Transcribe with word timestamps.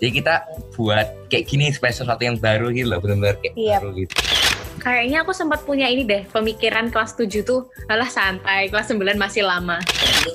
Jadi 0.00 0.10
kita 0.16 0.34
buat 0.74 1.28
kayak 1.28 1.44
gini 1.44 1.68
supaya 1.70 1.92
sesuatu 1.92 2.24
yang 2.24 2.40
baru 2.40 2.72
gitu 2.72 2.88
loh, 2.88 2.98
benar-benar 2.98 3.36
kayak 3.38 3.54
Iya. 3.54 3.78
baru 3.78 3.90
gitu. 3.94 4.14
Kayaknya 4.80 5.18
aku 5.20 5.32
sempat 5.36 5.60
punya 5.62 5.84
ini 5.86 6.08
deh, 6.08 6.24
pemikiran 6.26 6.88
kelas 6.88 7.12
7 7.12 7.44
tuh, 7.44 7.68
alah 7.84 8.08
santai, 8.08 8.72
kelas 8.72 8.88
9 8.88 9.20
masih 9.20 9.44
lama. 9.44 9.76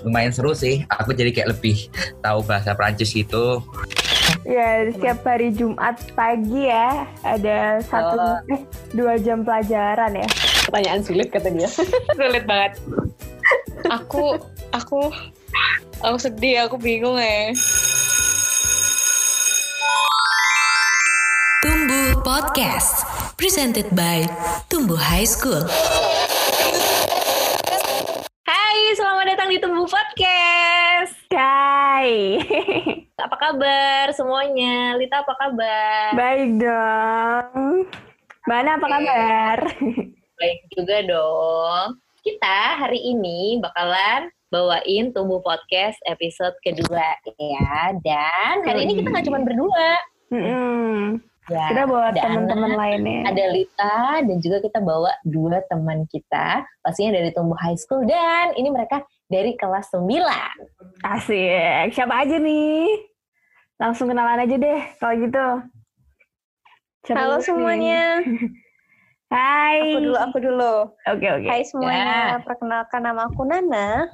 Lumayan 0.05 0.29
seru 0.29 0.54
sih. 0.54 0.86
Aku 0.88 1.12
jadi 1.12 1.33
kayak 1.33 1.57
lebih 1.57 1.89
tahu 2.21 2.46
bahasa 2.46 2.78
Prancis 2.78 3.09
gitu. 3.09 3.65
Ya, 4.46 4.86
setiap 4.88 5.25
hari 5.25 5.50
Jumat 5.50 5.97
pagi 6.13 6.70
ya 6.70 7.09
ada 7.25 7.82
satu 7.82 8.21
Oh. 8.21 8.54
eh, 8.54 8.61
dua 8.93 9.18
jam 9.18 9.41
pelajaran 9.41 10.13
ya. 10.13 10.27
Pertanyaan 10.70 11.02
sulit 11.02 11.34
kata 11.34 11.50
dia. 11.50 11.66
Sulit 12.13 12.45
banget. 12.45 12.77
aku, 13.89 14.38
aku, 14.70 15.09
aku 16.02 16.18
sedih, 16.18 16.70
aku 16.70 16.77
bingung 16.77 17.18
ya. 17.18 17.50
Podcast 22.25 23.06
Presented 23.38 23.93
by 23.93 24.25
Tumbuh 24.66 24.97
High 24.97 25.29
School 25.29 25.61
Hai, 28.50 28.78
selamat 28.97 29.25
datang 29.29 29.54
di 29.54 29.61
Tumbuh 29.61 29.86
Podcast. 29.86 31.21
Hai. 31.30 32.42
Apa 33.30 33.38
kabar 33.38 34.09
semuanya? 34.17 34.97
Lita 34.97 35.22
apa 35.22 35.38
kabar? 35.38 36.17
Baik 36.17 36.66
dong. 36.66 37.86
Mana 38.50 38.81
apa 38.81 38.88
kabar? 38.89 39.58
Baik 40.42 40.59
juga 40.73 41.05
dong. 41.05 42.02
Kita 42.25 42.81
hari 42.81 43.05
ini 43.05 43.61
bakalan 43.61 44.33
bawain 44.50 45.14
Tumbuh 45.14 45.45
Podcast 45.45 46.02
episode 46.09 46.58
kedua 46.66 47.22
ya. 47.38 47.94
Dan 48.02 48.66
hari 48.66 48.89
ini 48.89 48.97
kita 48.97 49.14
nggak 49.14 49.25
cuma 49.30 49.45
berdua. 49.45 49.89
Mm-mm. 50.33 51.22
Ya, 51.45 51.69
Kita 51.69 51.85
bawa 51.85 52.09
teman-teman 52.09 52.73
lainnya. 52.73 53.29
Ada 53.29 53.43
Lita 53.53 53.97
dan 54.25 54.38
juga 54.41 54.57
kita 54.59 54.81
bawa 54.81 55.13
dua 55.23 55.61
teman 55.65 56.09
kita. 56.09 56.65
Pastinya 56.81 57.13
dari 57.13 57.29
Tumbuh 57.29 57.53
High 57.55 57.77
School 57.77 58.02
dan 58.03 58.57
ini 58.57 58.67
mereka 58.67 58.99
dari 59.27 59.53
kelas 59.53 59.93
9. 59.93 60.25
Asik. 61.05 61.93
Siapa 61.93 62.25
aja 62.25 62.41
nih? 62.41 62.89
Langsung 63.77 64.09
kenalan 64.09 64.41
aja 64.41 64.55
deh 64.57 64.81
kalau 64.97 65.13
gitu. 65.15 65.47
Siapa 67.05 67.19
Halo 67.19 67.29
dulu 67.29 67.37
nih? 67.37 67.45
semuanya. 67.45 68.03
Hai. 69.35 69.77
Aku 69.83 69.99
dulu, 70.02 70.17
aku 70.17 70.37
dulu. 70.39 70.73
Oke, 71.05 71.27
oke. 71.27 71.47
Hai 71.47 71.61
semuanya, 71.61 72.41
perkenalkan 72.41 73.02
nama 73.03 73.30
aku 73.30 73.41
Nana. 73.43 74.09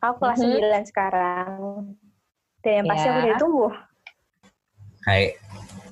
Aku 0.00 0.16
kelas 0.18 0.40
Mhm. 0.40 0.48
9 0.48 0.84
sekarang. 0.86 1.52
Dan 2.60 2.72
yang 2.72 2.86
pasti 2.88 3.04
Ya. 3.04 3.10
aku 3.10 3.20
dari 3.20 3.36
tumbuh. 3.36 3.72
Hai, 5.04 5.36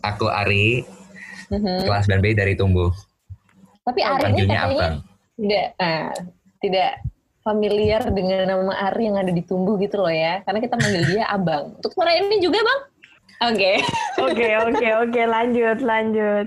aku 0.02 0.26
Ari, 0.28 0.82
Mhm. 1.48 1.86
kelas 1.86 2.06
9B 2.10 2.34
dari 2.34 2.54
Tumbuh. 2.58 2.90
Tapi 3.82 4.00
Ari 4.02 4.22
ini 4.30 4.46
katanya 4.46 4.60
Abang. 4.66 4.94
tidak 5.38 5.66
ah, 5.78 6.10
tidak 6.62 6.90
familiar 7.42 8.02
dengan 8.14 8.46
nama 8.46 8.74
Ari 8.90 9.10
yang 9.10 9.18
ada 9.18 9.32
di 9.34 9.42
Tumbuh 9.42 9.74
gitu 9.78 9.98
loh 9.98 10.12
ya. 10.12 10.42
Karena 10.46 10.62
kita 10.62 10.78
manggil 10.78 11.02
dia 11.06 11.26
Abang. 11.26 11.74
Untuk 11.78 11.90
sore 11.94 12.14
ini 12.18 12.38
juga 12.38 12.62
Bang? 12.62 12.80
Oke. 13.50 13.82
Oke, 14.22 14.48
oke, 14.54 14.88
oke. 15.02 15.22
Lanjut, 15.26 15.78
lanjut. 15.82 16.46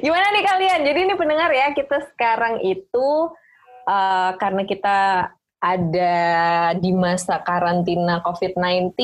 Gimana 0.00 0.26
nih 0.32 0.44
kalian? 0.48 0.80
Jadi 0.88 0.98
ini 1.04 1.14
pendengar 1.20 1.52
ya, 1.52 1.76
kita 1.76 2.00
sekarang 2.16 2.64
itu 2.64 3.08
eh, 3.84 4.30
karena 4.40 4.62
kita 4.64 4.98
ada 5.60 6.16
di 6.80 6.90
masa 6.96 7.44
karantina 7.44 8.24
COVID-19, 8.24 8.96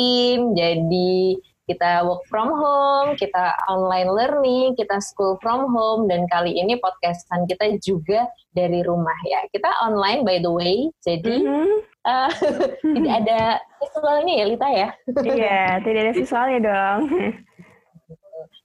jadi 0.56 1.36
kita 1.66 2.06
work 2.06 2.22
from 2.30 2.54
home, 2.54 3.18
kita 3.18 3.50
online 3.66 4.06
learning, 4.06 4.78
kita 4.78 5.02
school 5.02 5.34
from 5.42 5.66
home, 5.74 6.06
dan 6.06 6.22
kali 6.30 6.54
ini 6.54 6.78
podcastan 6.78 7.42
kita 7.50 7.74
juga 7.82 8.30
dari 8.54 8.86
rumah 8.86 9.18
ya. 9.26 9.42
Kita 9.50 9.66
online 9.82 10.22
by 10.22 10.38
the 10.38 10.50
way, 10.50 10.86
jadi 11.02 11.36
Mhm. 11.42 11.68
eh, 12.06 12.30
tidak 12.94 13.14
ada 13.26 13.40
visualnya 13.82 14.32
ya 14.38 14.44
Lita 14.46 14.68
ya. 14.70 14.88
Iya, 15.26 15.60
tidak 15.82 16.00
ada 16.06 16.12
visualnya 16.14 16.58
dong. 16.62 17.00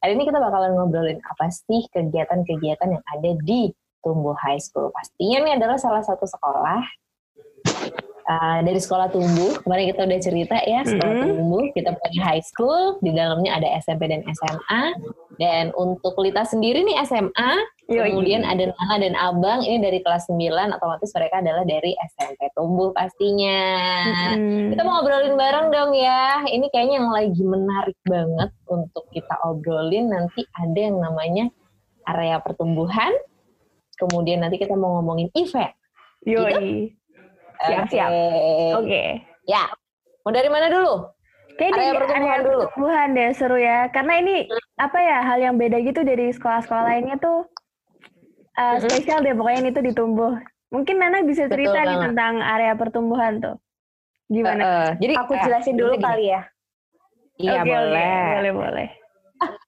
Hari 0.01 0.11
ini 0.17 0.23
kita 0.25 0.37
bakalan 0.37 0.77
ngobrolin 0.77 1.17
apa 1.25 1.49
sih 1.49 1.85
kegiatan-kegiatan 1.89 2.89
yang 2.89 3.05
ada 3.05 3.31
di 3.41 3.69
Tumbuh 4.01 4.33
High 4.33 4.61
School. 4.61 4.89
Pastinya 4.89 5.45
ini 5.45 5.57
adalah 5.57 5.77
salah 5.77 6.01
satu 6.01 6.25
sekolah 6.25 6.81
uh, 8.31 8.59
dari 8.63 8.79
sekolah 8.79 9.11
Tumbuh. 9.11 9.59
Kemarin 9.67 9.91
kita 9.91 10.01
udah 10.07 10.19
cerita 10.23 10.57
ya, 10.63 10.87
sekolah 10.87 11.13
Mhm. 11.19 11.23
Tumbuh. 11.27 11.63
Kita 11.75 11.91
punya 11.99 12.21
high 12.23 12.43
school, 12.43 12.95
di 13.03 13.11
dalamnya 13.11 13.59
ada 13.59 13.67
SMP 13.83 14.07
dan 14.07 14.23
SMA. 14.31 14.83
Dan 15.35 15.73
untuk 15.73 16.13
Lita 16.21 16.45
sendiri 16.45 16.85
nih 16.85 17.01
SMA, 17.01 17.51
Yoi. 17.89 18.13
kemudian 18.13 18.45
ada 18.45 18.69
Nana 18.69 18.95
dan 19.01 19.15
Abang, 19.17 19.65
ini 19.65 19.81
dari 19.81 19.99
kelas 20.05 20.29
9, 20.29 20.69
otomatis 20.69 21.09
mereka 21.17 21.41
adalah 21.41 21.65
dari 21.65 21.97
SMP 21.97 22.47
Tumbuh 22.53 22.93
pastinya. 22.93 23.59
Mhm. 24.37 24.77
Kita 24.77 24.81
mau 24.85 25.01
ngobrolin 25.01 25.35
bareng 25.35 25.67
dong 25.73 25.91
ya. 25.97 26.45
Ini 26.45 26.65
kayaknya 26.69 26.95
yang 27.01 27.09
lagi 27.09 27.41
menarik 27.41 27.97
banget 28.05 28.49
untuk 28.69 29.09
kita 29.09 29.33
obrolin. 29.43 30.13
Nanti 30.13 30.45
ada 30.53 30.79
yang 30.79 31.01
namanya 31.01 31.49
area 32.05 32.37
pertumbuhan. 32.39 33.11
Kemudian 33.97 34.41
nanti 34.41 34.57
kita 34.57 34.73
mau 34.77 34.97
ngomongin 35.01 35.29
event. 35.37 35.73
Yoi. 36.25 37.00
Siap, 37.61 37.85
Oke. 37.85 37.91
siap. 37.93 38.11
Oke. 38.81 39.03
Ya. 39.45 39.63
Mau 40.25 40.33
dari 40.33 40.49
mana 40.49 40.69
dulu? 40.69 41.09
Kayak 41.59 41.71
Area 41.77 41.91
pertumbuhan 41.93 42.23
area 42.23 42.37
dulu. 42.41 42.59
pertumbuhan 42.65 43.07
deh 43.13 43.29
seru 43.37 43.57
ya. 43.59 43.79
Karena 43.93 44.13
ini 44.17 44.35
apa 44.79 44.97
ya 44.97 45.17
hal 45.21 45.39
yang 45.41 45.55
beda 45.61 45.77
gitu 45.83 46.01
dari 46.01 46.33
sekolah-sekolah 46.33 46.83
lainnya 46.87 47.21
tuh 47.21 47.45
uh, 48.57 48.75
spesial 48.81 49.21
deh 49.21 49.35
pokoknya 49.37 49.59
ini 49.67 49.71
tuh 49.75 49.83
ditumbuh. 49.85 50.33
Mungkin 50.71 50.95
Nana 51.03 51.21
bisa 51.27 51.45
Betul 51.45 51.67
cerita 51.67 51.79
nih 51.83 51.97
banget. 51.99 52.05
tentang 52.09 52.33
area 52.39 52.73
pertumbuhan 52.79 53.33
tuh. 53.43 53.55
Gimana? 54.31 54.61
Eh, 54.63 54.89
jadi 55.03 55.13
Aku 55.19 55.35
eh, 55.35 55.43
jelasin 55.43 55.75
dulu 55.75 55.99
gini. 55.99 56.05
kali 56.07 56.25
ya. 56.31 56.41
Iya 57.35 57.61
oke. 57.61 57.67
boleh. 57.67 58.23
Boleh, 58.39 58.53
boleh. 58.55 58.89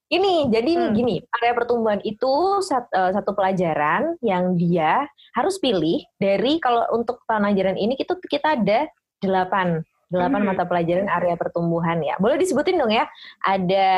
Ini 0.04 0.52
jadi 0.52 0.72
Hmm. 0.76 0.92
gini, 0.92 1.16
area 1.40 1.52
pertumbuhan 1.56 2.00
itu 2.04 2.60
sat- 2.60 2.92
eh, 2.92 3.10
satu 3.16 3.32
pelajaran 3.32 4.20
yang 4.20 4.54
dia 4.54 5.08
harus 5.32 5.56
pilih 5.56 6.04
dari 6.20 6.60
kalau 6.60 6.84
untuk 6.92 7.24
tahun 7.24 7.48
ajaran 7.50 7.80
ini 7.80 7.96
kita 7.96 8.20
kita 8.20 8.60
ada 8.60 8.86
delapan 9.18 9.80
delapan 10.12 10.44
Hmm. 10.44 10.48
mata 10.54 10.68
pelajaran 10.68 11.08
area 11.08 11.34
pertumbuhan 11.34 11.98
ya. 12.04 12.14
Boleh 12.20 12.36
disebutin 12.38 12.78
dong 12.78 12.92
ya. 12.92 13.08
Ada 13.42 13.88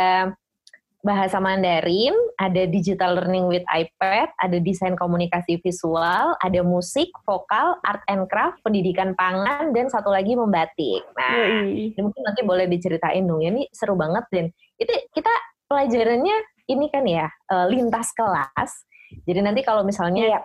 bahasa 1.04 1.38
Mandarin, 1.38 2.14
ada 2.34 2.66
digital 2.66 3.14
learning 3.20 3.46
with 3.46 3.62
iPad, 3.70 4.26
ada 4.42 4.58
desain 4.58 4.98
komunikasi 4.98 5.62
visual, 5.62 6.34
ada 6.34 6.60
musik, 6.66 7.14
vokal, 7.22 7.78
art 7.86 8.02
and 8.10 8.26
craft, 8.26 8.58
pendidikan 8.66 9.14
pangan, 9.14 9.70
dan 9.70 9.86
satu 9.86 10.10
lagi 10.10 10.34
membatik. 10.34 11.06
Nah, 11.14 11.62
ini 11.94 12.00
mungkin 12.00 12.22
nanti 12.26 12.42
boleh 12.42 12.66
diceritain 12.66 13.22
dong 13.22 13.38
ya 13.38 13.54
ini 13.54 13.70
seru 13.70 13.94
banget 13.94 14.24
dan 14.34 14.44
itu 14.82 14.92
kita 15.14 15.30
pelajarannya 15.66 16.36
ini 16.66 16.86
kan 16.90 17.04
ya 17.06 17.26
eh, 17.26 17.66
lintas 17.70 18.10
kelas 18.14 18.72
jadi 19.26 19.40
nanti 19.42 19.62
kalau 19.62 19.82
misalnya 19.86 20.24
Iya. 20.26 20.40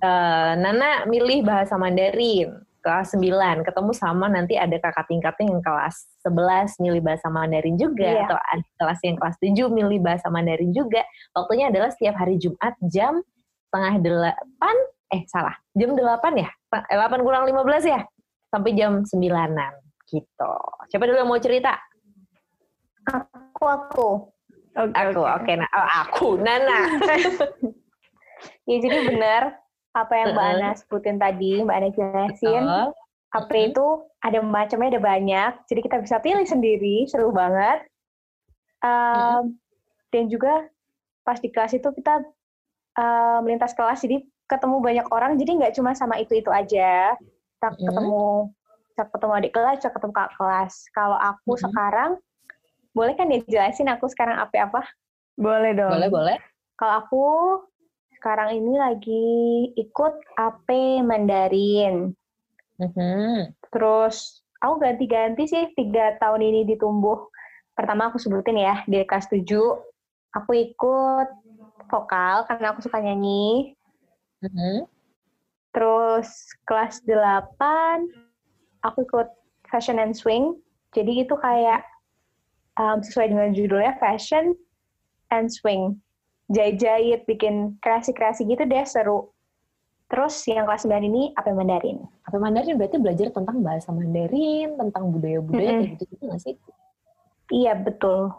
eh, 0.00 0.52
Nana 0.60 1.08
milih 1.08 1.44
bahasa 1.44 1.76
Mandarin 1.76 2.52
kelas 2.84 3.16
9 3.16 3.64
ketemu 3.64 3.92
sama 3.96 4.28
nanti 4.28 4.60
ada 4.60 4.76
kakak 4.76 5.08
tingkatnya 5.08 5.56
yang 5.56 5.64
kelas 5.64 6.04
11 6.20 6.76
milih 6.84 7.00
bahasa 7.00 7.32
Mandarin 7.32 7.80
juga 7.80 8.04
Iya. 8.04 8.28
atau 8.28 8.36
ada 8.36 8.66
kelas 8.76 9.00
yang 9.00 9.16
kelas 9.16 9.36
7 9.40 9.72
milih 9.72 9.98
bahasa 10.04 10.28
Mandarin 10.28 10.72
juga 10.72 11.00
waktunya 11.32 11.72
adalah 11.72 11.88
setiap 11.88 12.20
hari 12.20 12.36
Jumat 12.36 12.76
jam 12.84 13.24
setengah 13.68 13.94
delapan 14.00 14.76
eh 15.08 15.24
salah 15.28 15.56
jam 15.72 15.92
8 15.92 16.00
ya 16.36 16.50
Eh, 16.74 16.98
8 16.98 17.22
kurang 17.22 17.46
15 17.46 17.86
ya 17.86 18.02
sampai 18.50 18.74
jam 18.74 19.00
9an 19.00 19.72
gitu 20.04 20.54
siapa 20.86 21.06
dulu 21.06 21.16
yang 21.16 21.30
mau 21.30 21.38
cerita 21.38 21.72
Aku, 23.04 23.64
aku. 23.64 24.08
Oke, 24.74 24.90
Aku, 24.90 25.22
oke. 25.22 25.52
Nah, 25.54 25.70
oh, 25.70 25.88
aku, 26.02 26.28
Nana. 26.42 26.80
Ya 28.64 28.80
jadi 28.80 29.12
benar 29.12 29.60
apa 29.94 30.14
yang 30.16 30.34
Mbak. 30.34 30.46
Ana 30.56 30.70
sebutin 30.74 31.16
tadi, 31.20 31.60
Mbak 31.62 31.76
Ana 31.76 31.88
jelasin. 31.92 32.64
Betul. 32.64 32.88
HP 33.34 33.50
itu 33.74 33.86
ada 34.22 34.38
macamnya 34.46 34.94
ada 34.94 35.02
banyak, 35.02 35.52
jadi 35.66 35.80
kita 35.82 35.96
bisa 36.06 36.16
pilih 36.22 36.46
sendiri, 36.46 37.02
seru 37.10 37.34
banget. 37.34 37.82
Um, 38.78 39.58
Dan 40.14 40.30
juga 40.30 40.70
pas 41.26 41.42
di 41.42 41.50
kelas 41.50 41.74
itu 41.74 41.90
kita 41.90 42.22
um, 42.94 43.38
melintas 43.42 43.74
kelas, 43.74 44.06
jadi 44.06 44.22
ketemu 44.46 44.78
banyak 44.78 45.06
orang, 45.10 45.34
jadi 45.34 45.50
nggak 45.58 45.74
cuma 45.74 45.98
sama 45.98 46.14
itu 46.22 46.38
itu 46.38 46.46
aja. 46.54 47.18
Kita 47.58 47.74
ketemu, 47.74 48.54
kita 48.94 49.02
ketemu 49.10 49.32
adik 49.34 49.52
kelas, 49.52 49.76
kita 49.82 49.90
ketemu 49.98 50.12
kakak 50.14 50.34
kelas. 50.38 50.74
Kalau 50.94 51.18
aku 51.18 51.52
sekarang, 51.58 52.10
boleh 52.94 53.14
kan 53.18 53.26
dijelasin 53.26 53.90
aku 53.90 54.06
sekarang 54.06 54.38
apa 54.38 54.70
apa? 54.70 54.82
Boleh 55.34 55.74
dong. 55.74 55.90
Boleh, 55.90 56.08
boleh. 56.08 56.38
Kalau 56.78 56.94
aku 57.02 57.26
sekarang 58.16 58.56
ini 58.56 58.74
lagi 58.78 59.26
ikut 59.74 60.14
AP 60.38 61.02
Mandarin. 61.02 62.14
Mhm. 62.78 63.52
Terus 63.74 64.40
aku 64.62 64.80
ganti-ganti 64.80 65.44
sih 65.50 65.74
tiga 65.74 66.16
tahun 66.22 66.40
ini 66.40 66.60
ditumbuh 66.70 67.28
pertama 67.74 68.08
aku 68.08 68.22
sebutin 68.22 68.56
ya, 68.56 68.86
di 68.86 69.02
kelas 69.02 69.26
7 69.28 69.44
aku 70.34 70.50
ikut 70.54 71.28
vokal 71.90 72.46
karena 72.46 72.72
aku 72.74 72.80
suka 72.86 73.02
nyanyi. 73.02 73.74
Mhm. 74.42 74.86
Terus 75.74 76.30
kelas 76.70 77.02
8 77.02 78.06
aku 78.86 79.02
ikut 79.02 79.28
fashion 79.66 79.98
and 79.98 80.14
swing. 80.14 80.54
Jadi 80.94 81.26
itu 81.26 81.34
kayak 81.34 81.82
um, 82.78 82.98
sesuai 83.02 83.30
dengan 83.30 83.48
judulnya 83.54 83.94
fashion 83.98 84.54
and 85.30 85.50
swing. 85.50 85.98
Jahit-jahit, 86.52 87.24
bikin 87.24 87.80
kreasi-kreasi 87.80 88.44
gitu 88.44 88.68
deh, 88.68 88.84
seru. 88.84 89.32
Terus 90.12 90.36
yang 90.44 90.68
kelas 90.68 90.84
9 90.84 91.00
ini 91.00 91.32
apa 91.32 91.50
Mandarin. 91.56 92.04
Apa 92.28 92.36
Mandarin 92.36 92.76
berarti 92.76 93.00
belajar 93.00 93.32
tentang 93.32 93.64
bahasa 93.64 93.88
Mandarin, 93.90 94.76
tentang 94.76 95.08
budaya-budaya 95.08 95.70
Mm-mm. 95.72 95.80
kayak 95.80 95.92
gitu-gitu 95.96 96.22
nggak 96.28 96.42
sih? 96.44 96.54
Iya, 97.48 97.72
betul. 97.80 98.30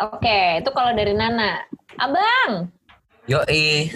Oke, 0.00 0.64
itu 0.64 0.70
kalau 0.74 0.90
dari 0.96 1.14
Nana. 1.14 1.62
Abang, 2.00 2.72
Yoi, 3.30 3.94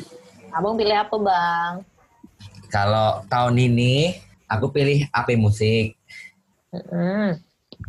abang 0.54 0.78
pilih 0.78 0.94
apa 0.94 1.16
bang? 1.18 1.72
kalau 2.74 3.22
tahun 3.30 3.54
ini 3.70 4.18
aku 4.50 4.74
pilih 4.74 5.06
AP 5.14 5.38
musik. 5.38 5.94
Mm-mm. 6.74 7.38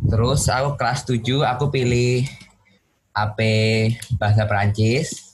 Terus 0.05 0.45
aku 0.45 0.77
kelas 0.77 1.01
7 1.09 1.41
aku 1.41 1.73
pilih 1.73 2.23
AP 3.15 3.39
bahasa 4.21 4.45
Perancis. 4.45 5.33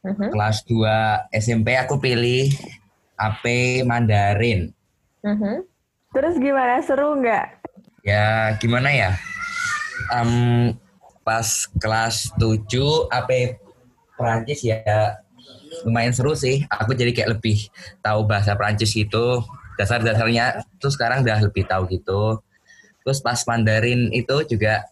Mhm. 0.00 0.32
Kelas 0.32 0.64
2 0.64 1.28
SMP 1.34 1.76
aku 1.76 2.00
pilih 2.00 2.48
AP 3.18 3.44
Mandarin. 3.84 4.72
Mhm. 5.20 5.66
Terus 6.14 6.34
gimana? 6.40 6.80
Seru 6.80 7.18
nggak? 7.20 7.46
Ya 8.06 8.54
gimana 8.56 8.88
ya? 8.94 9.12
Em, 10.14 10.72
pas 11.26 11.66
kelas 11.76 12.30
7 12.38 13.10
AP 13.10 13.58
Perancis 14.16 14.64
ya 14.64 15.20
lumayan 15.84 16.14
seru 16.14 16.32
sih. 16.32 16.64
Aku 16.72 16.96
jadi 16.96 17.12
kayak 17.12 17.36
lebih 17.36 17.68
tahu 18.00 18.24
bahasa 18.24 18.56
Perancis 18.56 18.94
gitu. 18.96 19.44
Dasar-dasarnya 19.76 20.64
tuh 20.80 20.88
sekarang 20.88 21.20
udah 21.20 21.42
lebih 21.44 21.68
tahu 21.68 21.84
gitu. 21.92 22.40
Terus 23.06 23.22
pas 23.22 23.38
Mandarin 23.46 24.10
itu 24.10 24.34
juga 24.50 24.82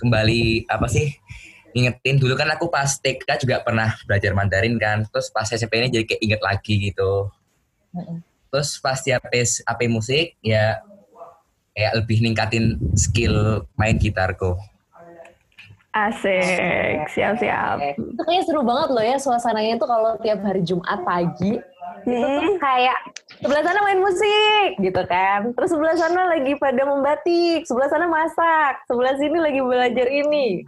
kembali 0.00 0.64
apa 0.64 0.88
sih? 0.88 1.12
Ingetin 1.76 2.16
dulu 2.16 2.32
kan 2.32 2.48
aku 2.56 2.72
pas 2.72 2.88
TK 2.96 3.44
juga 3.44 3.60
pernah 3.60 3.92
belajar 4.08 4.32
Mandarin 4.32 4.80
kan. 4.80 5.04
Terus 5.12 5.28
pas 5.28 5.44
SMP 5.44 5.76
ini 5.76 5.92
jadi 5.92 6.08
kayak 6.08 6.22
inget 6.24 6.40
lagi 6.40 6.74
gitu. 6.88 7.28
Terus 8.48 8.80
pas 8.80 8.96
di 9.04 9.12
AP, 9.12 9.28
AP 9.44 9.80
musik 9.92 10.40
ya 10.40 10.80
kayak 11.76 11.92
lebih 12.00 12.24
ningkatin 12.24 12.80
skill 12.96 13.68
main 13.76 14.00
gitarku. 14.00 14.56
Asik, 15.90 17.12
siap-siap. 17.12 17.98
Itu 17.98 18.22
kayaknya 18.24 18.44
seru 18.46 18.62
banget 18.62 18.88
loh 18.94 19.04
ya 19.04 19.18
suasananya 19.18 19.76
itu 19.76 19.86
kalau 19.90 20.16
tiap 20.22 20.40
hari 20.46 20.62
Jumat 20.62 21.02
pagi 21.02 21.58
itu 22.06 22.26
tuh 22.26 22.40
Hmm, 22.40 22.56
kayak 22.62 22.96
sebelah 23.40 23.62
sana 23.64 23.80
main 23.82 24.00
musik 24.00 24.68
gitu 24.78 25.02
kan. 25.08 25.50
Terus 25.56 25.70
sebelah 25.72 25.96
sana 25.96 26.22
lagi 26.28 26.52
pada 26.60 26.82
membatik, 26.84 27.64
sebelah 27.64 27.88
sana 27.88 28.06
masak, 28.06 28.84
sebelah 28.86 29.16
sini 29.16 29.38
lagi 29.40 29.60
belajar 29.64 30.06
ini. 30.06 30.64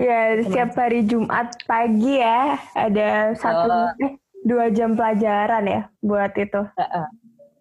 ya 0.00 0.40
setiap 0.40 0.72
hari 0.80 1.04
Jumat 1.04 1.52
pagi 1.68 2.24
ya 2.24 2.56
ada 2.72 3.36
satu 3.36 3.68
Oh. 3.68 3.92
eh, 4.00 4.16
dua 4.48 4.72
jam 4.72 4.96
pelajaran 4.96 5.60
ya 5.68 5.80
buat 6.00 6.32
itu. 6.40 6.62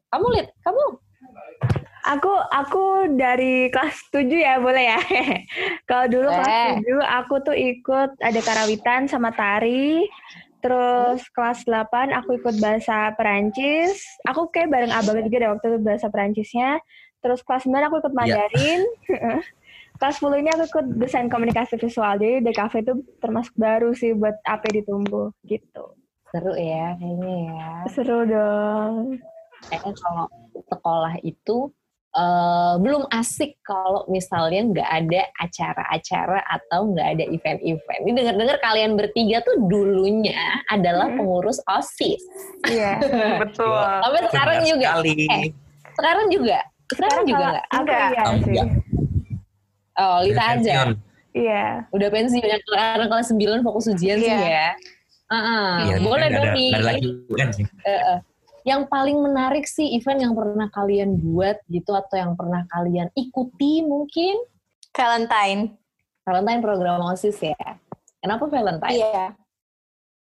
Kamu 0.08 0.26
lihat, 0.32 0.48
kamu 0.64 1.04
Aku 2.08 2.32
aku 2.32 3.12
dari 3.20 3.68
kelas 3.68 4.00
7 4.16 4.32
ya 4.32 4.64
boleh 4.64 4.96
ya. 4.96 5.00
Kalau 5.92 6.08
dulu 6.08 6.32
Boleh. 6.32 6.80
kelas 6.80 6.80
7 6.88 7.04
aku 7.04 7.36
tuh 7.44 7.52
ikut 7.52 8.16
ada 8.24 8.40
karawitan 8.40 9.12
sama 9.12 9.36
tari. 9.36 10.08
Terus 10.57 11.21
kelas 11.31 11.63
8 11.69 12.13
aku 12.18 12.42
ikut 12.42 12.56
bahasa 12.57 13.13
Perancis. 13.13 14.01
Aku 14.25 14.50
kayak 14.50 14.74
bareng 14.74 14.94
abang 14.94 15.21
juga 15.21 15.38
deh 15.38 15.50
waktu 15.54 15.65
itu 15.69 15.80
bahasa 15.86 16.07
Perancisnya. 16.09 16.81
Terus 17.21 17.45
kelas 17.45 17.69
9 17.69 17.88
aku 17.88 17.95
ikut 18.01 18.13
Mandarin. 18.13 18.81
kelas 20.01 20.21
10 20.21 20.42
ini 20.42 20.50
aku 20.54 20.63
ikut 20.69 20.86
desain 20.98 21.30
komunikasi 21.30 21.77
visual. 21.77 22.18
Jadi 22.18 22.42
DKV 22.45 22.74
itu 22.81 22.94
termasuk 23.21 23.54
baru 23.57 23.94
sih 23.94 24.13
buat 24.18 24.38
AP 24.45 24.63
ditumbuh 24.81 25.33
gitu. 25.45 25.94
seru 26.27 26.59
ya 26.59 26.92
kayaknya 27.00 27.36
ya. 27.48 27.71
Seru 27.88 28.19
dong. 28.27 29.15
Kayaknya 29.71 29.94
kalau 29.95 30.27
sekolah 30.68 31.15
itu 31.24 31.71
eh, 32.18 32.74
belum 32.78 33.06
asik 33.10 33.62
kalau 33.62 34.02
misalnya 34.08 34.66
nggak 34.66 34.90
ada 34.92 35.22
acara-acara 35.38 36.42
atau 36.44 36.90
nggak 36.90 37.08
ada 37.14 37.24
event-event. 37.28 38.02
Ini 38.02 38.12
dengar-dengar 38.12 38.58
kalian 38.60 38.98
bertiga 38.98 39.38
tuh 39.42 39.62
dulunya 39.64 40.42
adalah 40.68 41.08
Hmm. 41.08 41.18
pengurus 41.18 41.62
OSIS. 41.64 42.22
Iya, 42.66 42.98
betul. 43.46 43.69
Sampai 44.02 44.22
sekarang 44.28 44.58
Benar 44.60 44.69
juga. 44.69 44.88
Sekali. 44.92 45.14
Eh, 45.30 45.46
Sekarang 45.94 46.25
juga. 46.28 46.60
Sekarang, 46.88 47.24
juga 47.24 47.46
nggak? 47.52 47.66
Enggak. 47.69 48.08
iya 48.08 48.22
Oh, 48.24 48.34
sih. 48.34 48.46
enggak. 48.48 48.68
Oh, 49.98 50.18
Lita 50.22 50.44
aja. 50.48 50.74
Iya. 51.34 51.66
Udah 51.90 52.10
pensiun. 52.10 52.42
Yang 52.44 52.62
sekarang 52.66 53.08
kelas 53.08 53.28
9 53.30 53.62
fokus 53.62 53.86
ujian 53.88 54.18
sih 54.18 54.25
Iya. 54.25 54.42
ya. 54.42 54.69
Heeh. 55.28 55.69
Iya, 55.84 55.96
Boleh 56.00 56.28
dong 56.31 56.48
ada, 56.48 56.56
nih. 56.56 56.69
ada 56.72 56.86
lagi 56.88 57.08
UN 57.28 57.50
sih. 57.52 57.66
Eh, 57.84 57.92
eh. 57.92 58.18
Yang 58.68 58.84
paling 58.92 59.16
menarik 59.24 59.64
sih 59.64 59.96
event 59.96 60.19
yang 60.19 60.34
pernah 60.36 60.68
kalian 60.68 61.16
buat 61.16 61.64
gitu 61.72 61.96
atau 61.96 62.19
yang 62.19 62.36
pernah 62.36 62.68
kalian 62.68 63.08
ikuti 63.16 63.80
mungkin 63.80 64.36
Valentine. 64.92 65.72
Valentine 66.28 66.60
program 66.60 67.00
OSIS 67.08 67.40
ya. 67.40 67.56
Kenapa 68.19 68.44
Valentine? 68.52 69.00
Iya. 69.00 69.25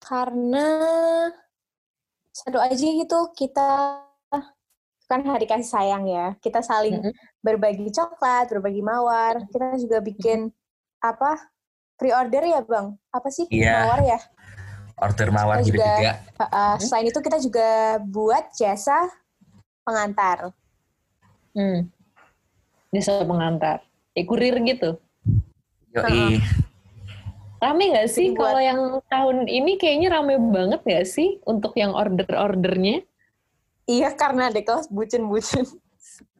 Karena 0.04 0.68
satu 2.28 2.60
aja 2.60 2.76
gitu 2.76 3.32
kita 3.32 4.04
kan 5.06 5.20
hari 5.22 5.46
kasih 5.48 5.70
sayang 5.70 6.04
ya. 6.10 6.34
Kita 6.42 6.60
saling 6.60 6.98
Mhm. 7.00 7.12
berbagi 7.40 7.88
coklat, 7.88 8.50
berbagi 8.52 8.82
mawar. 8.84 9.48
Kita 9.48 9.78
juga 9.80 10.02
bikin 10.02 10.50
apa? 11.00 11.38
Pre-order 11.96 12.42
ya, 12.44 12.60
Bang? 12.60 12.98
Apa 13.08 13.32
sih? 13.32 13.48
Iya. 13.48 13.86
Mawar 13.86 14.00
ya? 14.04 14.18
Order 14.96 15.28
mawar 15.28 15.60
Kita 15.60 15.66
gitu 15.68 15.76
juga- 15.76 15.96
juga. 16.00 16.12
Uh, 16.48 16.76
selain 16.80 17.06
itu 17.12 17.20
kita 17.20 17.38
juga 17.40 17.68
buat 18.00 18.44
jasa 18.56 18.96
pengantar. 19.84 20.56
Hmm. 21.52 21.92
Jasa 22.92 23.20
pengantar. 23.24 23.84
Eh, 24.16 24.24
kurir 24.24 24.56
gitu. 24.64 24.96
Yoi. 25.92 26.40
Rame 27.56 27.84
nggak 27.88 28.08
sih 28.12 28.36
kalau 28.36 28.60
yang 28.60 29.00
tahun 29.08 29.48
ini 29.48 29.80
kayaknya 29.80 30.12
rame 30.12 30.36
banget 30.52 30.80
nggak 30.84 31.06
sih 31.08 31.40
untuk 31.48 31.72
yang 31.76 31.96
order-ordernya? 31.96 33.00
Iya, 33.88 34.12
karena 34.12 34.52
ada 34.52 34.60
kelas 34.60 34.92
bucin-bucin. 34.92 35.64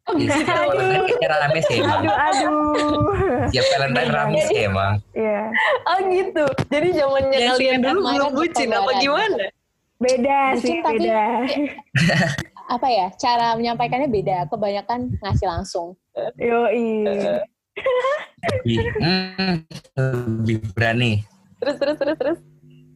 Oh, 0.07 0.15
Iya 0.15 0.39
sih, 0.39 0.45
Kayaknya 0.47 1.29
rame 1.43 1.61
sih 1.67 1.77
emang. 1.83 1.99
Aduh, 1.99 2.15
aduh. 2.15 2.55
Tiap 3.51 3.67
Valentine 3.75 4.11
rame 4.15 4.39
sih 4.47 4.59
emang. 4.63 4.93
Iya. 5.11 5.43
Oh 5.83 5.99
gitu. 6.07 6.45
Jadi 6.71 6.89
zamannya 6.95 7.35
Dan 7.35 7.49
kalian 7.51 7.79
dulu 7.83 8.01
belum 8.07 8.31
bucin 8.39 8.69
apa 8.71 8.91
gimana? 9.03 9.37
Beda 9.97 10.39
Bucin 10.55 10.63
sih, 10.63 10.77
tapi- 10.85 10.99
beda. 11.11 11.25
Apa 12.75 12.91
ya? 12.91 13.07
Cara 13.15 13.55
menyampaikannya 13.55 14.11
beda. 14.11 14.51
Kebanyakan 14.51 15.15
ngasih 15.23 15.47
langsung. 15.47 15.95
Yoi. 16.35 17.07
Lebih, 18.47 18.79
hmm, 18.99 19.55
lebih 20.43 20.57
berani. 20.75 21.23
Terus 21.63 21.77
terus 21.79 21.97
terus 21.99 22.17
terus. 22.19 22.39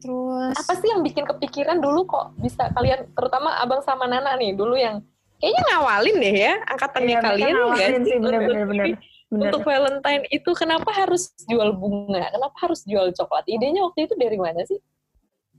Terus 0.00 0.55
Apa 0.57 0.73
sih 0.75 0.88
yang 0.90 1.07
bikin 1.07 1.23
kepikiran 1.23 1.79
dulu 1.79 2.02
kok 2.02 2.35
bisa 2.40 2.73
kalian 2.73 3.05
terutama 3.14 3.62
Abang 3.62 3.85
sama 3.85 4.09
Nana 4.11 4.35
nih 4.35 4.57
dulu 4.57 4.75
yang 4.75 5.05
kayaknya 5.40 5.62
ngawalin 5.73 6.16
deh 6.20 6.35
ya 6.37 6.54
angkatannya 6.68 7.16
Iya, 7.16 7.20
kalian 7.25 7.49
nggak 7.49 7.64
ngawasin 7.64 8.02
sih, 8.04 8.14
Untuk- 8.14 8.23
bener-bener. 8.28 8.66
bener. 8.68 8.87
Bener. 9.30 9.47
Untuk 9.47 9.62
Valentine 9.62 10.26
itu 10.28 10.50
kenapa 10.52 10.90
harus 10.90 11.30
jual 11.47 11.70
bunga? 11.73 12.28
Kenapa 12.28 12.56
harus 12.66 12.82
jual 12.82 13.14
coklat? 13.14 13.47
Idenya 13.47 13.87
waktu 13.87 14.11
itu 14.11 14.14
dari 14.18 14.35
mana 14.35 14.66
sih? 14.66 14.82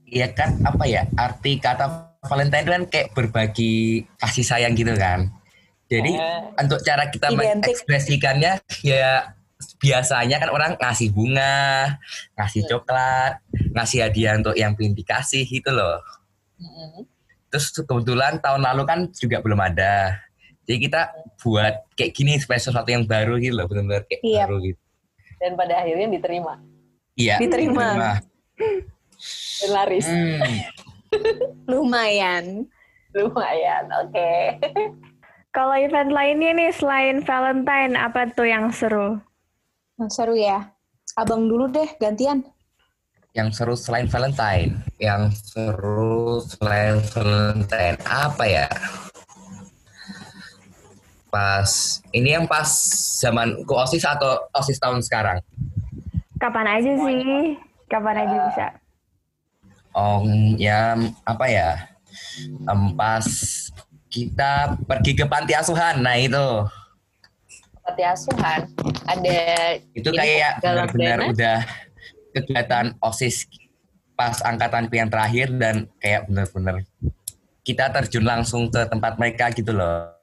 Iya 0.06 0.28
kan 0.36 0.60
apa 0.62 0.84
ya 0.84 1.08
arti 1.16 1.56
kata 1.56 1.88
Valentine 2.22 2.68
itu 2.68 2.72
kan 2.76 2.84
kayak 2.92 3.08
berbagi 3.16 3.74
kasih 4.20 4.44
sayang 4.44 4.76
gitu 4.76 4.92
kan. 4.94 5.32
Jadi 5.88 6.12
Eh, 6.14 6.40
untuk 6.60 6.84
cara 6.84 7.08
kita 7.08 7.32
Identik. 7.32 7.80
mengekspresikannya 7.80 8.60
ya 8.84 9.32
biasanya 9.80 10.38
kan 10.40 10.50
orang 10.52 10.72
ngasih 10.76 11.10
bunga, 11.12 11.96
ngasih 12.36 12.68
coklat, 12.68 13.40
ngasih 13.72 14.04
hadiah 14.04 14.36
untuk 14.36 14.52
yang 14.54 14.76
belum 14.76 14.92
dikasih 14.92 15.48
gitu 15.48 15.72
loh. 15.72 15.96
mm, 16.60 17.08
Terus 17.52 17.66
kebetulan 17.76 18.40
tahun 18.40 18.64
lalu 18.64 18.84
kan 18.88 19.00
juga 19.12 19.44
belum 19.44 19.60
ada. 19.60 20.16
Jadi 20.64 20.88
kita 20.88 21.12
buat 21.44 21.84
kayak 21.94 22.12
gini 22.16 22.40
supaya 22.40 22.58
sesuatu 22.58 22.88
yang 22.88 23.04
baru 23.04 23.36
gitu 23.38 23.60
loh, 23.60 23.68
benar-benar 23.68 24.08
kayak 24.08 24.22
Iya. 24.24 24.44
baru 24.48 24.58
gitu. 24.64 24.82
dan 25.42 25.58
pada 25.58 25.74
akhirnya 25.82 26.06
diterima 26.06 26.54
Iya. 27.18 27.36
Diterima. 27.42 28.22
dan 29.58 29.70
laris. 29.74 30.06
Hmm. 30.06 30.38
lumayan. 31.72 32.70
Lumayan, 33.12 33.84
oke. 34.06 34.32
Kalau 35.56 35.76
event 35.76 36.14
lainnya 36.16 36.56
nih 36.56 36.72
selain 36.72 37.20
Valentine, 37.26 38.00
apa 38.00 38.32
tuh 38.32 38.48
yang 38.48 38.72
seru? 38.72 39.20
Yang 40.00 40.10
seru 40.16 40.36
ya. 40.38 40.72
Abang 41.20 41.52
dulu 41.52 41.68
deh, 41.68 41.90
gantian. 42.00 42.48
Yang 43.36 43.60
seru 43.60 43.76
selain 43.76 44.08
Valentine, 44.08 44.80
yang 45.02 45.34
seru 45.34 46.46
selain 46.46 47.02
Valentine 47.02 47.98
apa 48.06 48.46
ya? 48.46 48.68
Pas 51.34 52.00
ini 52.14 52.38
yang 52.38 52.46
pas 52.46 52.70
zaman 53.18 53.66
ku 53.66 53.74
osis 53.74 54.06
atau 54.06 54.46
osis 54.54 54.78
tahun 54.78 55.02
sekarang? 55.02 55.42
Kapan 56.38 56.78
aja 56.78 56.92
sih? 57.02 57.58
Kapan 57.90 58.16
aja 58.30 58.36
bisa. 58.46 58.68
Oh 59.98 60.22
ya 60.62 60.94
apa 61.26 61.46
ya? 61.50 61.90
Em, 62.46 62.82
pas 62.94 63.26
kita 64.12 64.76
pergi 64.86 65.18
ke 65.18 65.26
panti 65.26 65.56
asuhan, 65.56 66.04
nah 66.04 66.20
itu 66.20 66.68
Panti 67.82 68.04
asuhan 68.04 68.68
ada 69.08 69.40
itu 69.98 70.10
kayak 70.14 70.62
benar-benar 70.62 71.20
udah 71.32 71.60
kegiatan 72.36 72.94
osis 73.02 73.48
pas 74.22 74.38
angkatan 74.46 74.86
yang 74.94 75.10
terakhir 75.10 75.50
dan 75.58 75.90
kayak 75.98 76.30
benar-benar 76.30 76.86
kita 77.66 77.90
terjun 77.90 78.22
langsung 78.22 78.70
ke 78.70 78.86
tempat 78.86 79.18
mereka 79.18 79.50
gitu 79.50 79.74
loh. 79.74 80.14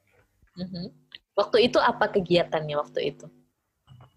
Mhm. 0.55 0.87
Waktu 1.35 1.67
itu 1.67 1.83
apa 1.83 2.07
kegiatannya 2.07 2.75
waktu 2.79 3.15
itu? 3.15 3.27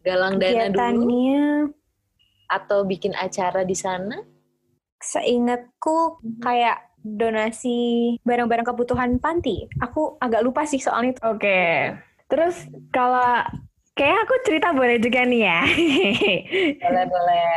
Galang 0.06 0.38
dana 0.38 0.70
dulu 0.70 0.78
Kegiatannya, 0.78 1.42
atau 2.46 2.78
bikin 2.86 3.14
acara 3.18 3.66
di 3.66 3.74
sana? 3.74 4.22
seingatku 5.02 6.22
kayak 6.38 6.94
donasi 7.02 8.14
barang-barang 8.22 8.70
kebutuhan 8.70 9.18
panti. 9.18 9.66
Aku 9.82 10.14
agak 10.22 10.46
lupa 10.46 10.62
sih 10.62 10.78
soalnya 10.78 11.18
itu. 11.18 11.20
Oke. 11.26 11.90
Terus 12.30 12.70
kalau 12.94 13.42
kayak 13.92 14.18
aku 14.24 14.34
cerita 14.48 14.72
boleh 14.72 14.96
juga 14.96 15.20
nih 15.28 15.42
ya. 15.44 15.60
Boleh 16.82 17.04
boleh. 17.08 17.48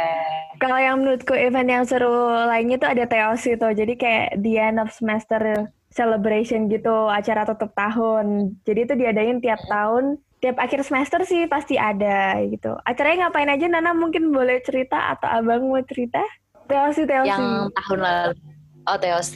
kalau 0.56 0.80
yang 0.80 1.04
menurutku 1.04 1.36
event 1.36 1.68
yang 1.68 1.84
seru 1.84 2.32
lainnya 2.32 2.80
tuh 2.80 2.89
ada 2.92 3.04
TOC 3.04 3.60
tuh. 3.60 3.72
Jadi 3.75 3.94
kayak 4.00 4.39
the 4.39 4.56
end 4.56 4.80
of 4.80 4.88
semester 4.92 5.68
celebration 5.92 6.68
gitu, 6.72 7.08
acara 7.12 7.44
tutup 7.48 7.72
tahun. 7.75 8.56
Jadi 8.68 8.80
itu 8.88 8.94
diadain 8.96 9.39
tiap 9.44 9.60
tahun, 9.68 10.20
tiap 10.39 10.60
akhir 10.60 10.84
semester 10.84 11.24
sih 11.27 11.48
pasti 11.48 11.80
ada 11.80 12.39
gitu. 12.48 12.75
Acaranya 12.88 13.27
ngapain 13.27 13.51
aja 13.51 13.65
Nana 13.68 13.92
mungkin 13.96 14.32
boleh 14.32 14.60
cerita 14.63 15.15
atau 15.15 15.27
Abang 15.27 15.68
mau 15.72 15.84
cerita? 15.84 16.24
TOC, 16.68 17.08
TOC. 17.08 17.27
Yang 17.27 17.46
tahun 17.75 18.00
lalu. 18.04 18.34
Oh 18.88 18.98
TOC. 19.00 19.36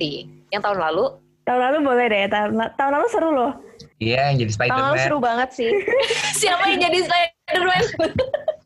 Yang 0.52 0.62
tahun 0.68 0.80
lalu? 0.80 1.04
Tahun 1.48 1.62
lalu 1.62 1.78
boleh 1.84 2.06
deh. 2.12 2.26
Tahun, 2.28 2.52
tahun 2.76 2.92
lalu 2.96 3.08
seru 3.12 3.30
loh. 3.32 3.54
Iya, 4.00 4.32
yang 4.32 4.38
jadi 4.40 4.52
Spider-Man. 4.56 4.96
seru 5.04 5.20
banget 5.20 5.50
sih. 5.52 5.72
Siapa 6.40 6.72
yang 6.72 6.80
jadi 6.82 7.00
Spider-Man? 7.04 7.84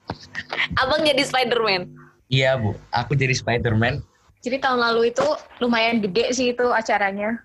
Abang 0.82 1.02
jadi 1.02 1.24
Spider-Man. 1.26 1.82
Ya, 2.30 2.54
Iya, 2.54 2.62
Bu. 2.62 2.78
Aku 2.90 3.14
jadi 3.14 3.34
Spider-Man. 3.34 4.02
Jadi 4.40 4.58
tahun 4.60 4.78
lalu 4.78 5.10
itu 5.10 5.26
lumayan 5.58 6.02
gede 6.02 6.30
sih 6.32 6.54
itu 6.54 6.66
acaranya. 6.68 7.42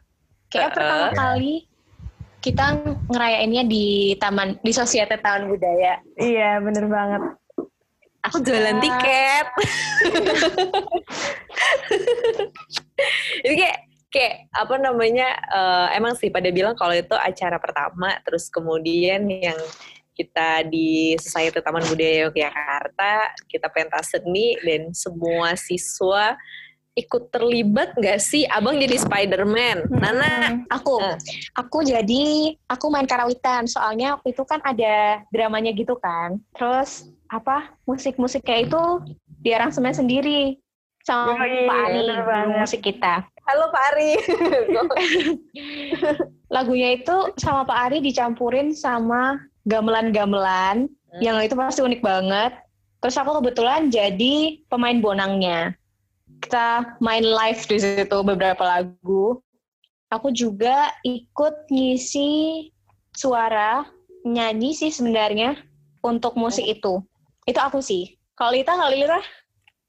Kayak 0.48 0.72
Heeh. 0.72 0.76
pertama 0.76 1.06
Ya. 1.06 1.12
kali 1.14 1.54
kita 2.38 2.64
ngerayainnya 3.08 3.64
di 3.64 3.86
taman 4.16 4.60
di 4.60 4.70
Sosiete 4.70 5.16
Tahun 5.16 5.48
Budaya. 5.48 5.98
Iya, 6.14 6.60
bener 6.60 6.86
banget. 6.86 7.22
Aku 8.22 8.40
jualan 8.40 8.76
tiket. 8.78 9.46
Itu 13.40 13.54
kayak 13.54 13.78
kayak 14.08 14.48
apa 14.50 14.74
namanya 14.80 15.28
eh, 15.36 15.86
emang 16.00 16.16
sih 16.16 16.32
pada 16.32 16.48
bilang 16.48 16.72
kalau 16.74 16.96
itu 16.96 17.12
acara 17.12 17.60
pertama 17.60 18.16
terus 18.24 18.48
kemudian 18.48 19.28
yang 19.28 19.58
kita 20.16 20.66
di 20.66 21.14
Society 21.20 21.62
Taman 21.62 21.86
Budaya 21.86 22.26
Yogyakarta 22.26 23.38
kita 23.46 23.68
pentas 23.70 24.10
seni 24.10 24.58
dan 24.64 24.90
semua 24.90 25.54
siswa 25.54 26.34
ikut 26.98 27.30
terlibat 27.30 27.94
nggak 27.94 28.18
sih 28.18 28.42
abang 28.50 28.74
jadi 28.74 28.98
Spider-Man 28.98 29.86
Nana 29.86 30.66
Aku, 30.66 30.98
Eh. 30.98 31.14
aku 31.54 31.86
jadi 31.86 32.58
aku 32.66 32.90
main 32.90 33.06
karawitan. 33.06 33.70
Soalnya 33.70 34.18
waktu 34.18 34.34
itu 34.34 34.42
kan 34.42 34.58
ada 34.66 35.22
dramanya 35.30 35.70
gitu 35.70 35.94
kan. 35.94 36.42
Terus 36.58 37.06
apa 37.30 37.70
musik-musiknya 37.86 38.66
itu 38.66 38.82
diaransemen 39.38 39.94
sendiri 39.94 40.58
sama 41.06 41.38
Pak 41.38 41.46
Ari, 41.46 42.02
bener 42.02 42.18
guru 42.18 42.26
banget. 42.26 42.58
musik 42.66 42.80
kita. 42.82 43.14
Halo 43.48 43.72
Pak 43.72 43.84
Ari 43.96 44.10
Lagunya 46.54 47.00
itu 47.00 47.16
sama 47.40 47.64
Pak 47.64 47.78
Ari 47.88 47.98
dicampurin 48.04 48.76
sama 48.76 49.40
gamelan-gamelan 49.64 50.88
Hmm. 51.08 51.20
yang 51.24 51.36
itu 51.40 51.56
pasti 51.56 51.80
unik 51.80 52.04
banget. 52.04 52.52
Terus 53.00 53.16
aku 53.16 53.40
kebetulan 53.40 53.88
jadi 53.88 54.60
pemain 54.68 54.98
bonangnya. 55.00 55.72
Kita 56.44 56.98
main 57.00 57.24
live 57.24 57.62
di 57.64 57.78
situ 57.80 58.18
beberapa 58.20 58.60
lagu. 58.60 59.40
Aku 60.12 60.32
juga 60.32 60.92
ikut 61.04 61.68
ngisi 61.72 62.68
suara 63.16 63.88
nyanyi 64.24 64.76
sih 64.76 64.92
sebenarnya 64.92 65.56
untuk 66.04 66.36
musik 66.36 66.64
itu. 66.64 67.00
Itu 67.48 67.60
aku 67.60 67.80
sih. 67.80 68.16
Kalau 68.36 68.52
Lita, 68.54 68.76
kalau 68.76 68.92
Lita? 68.92 69.20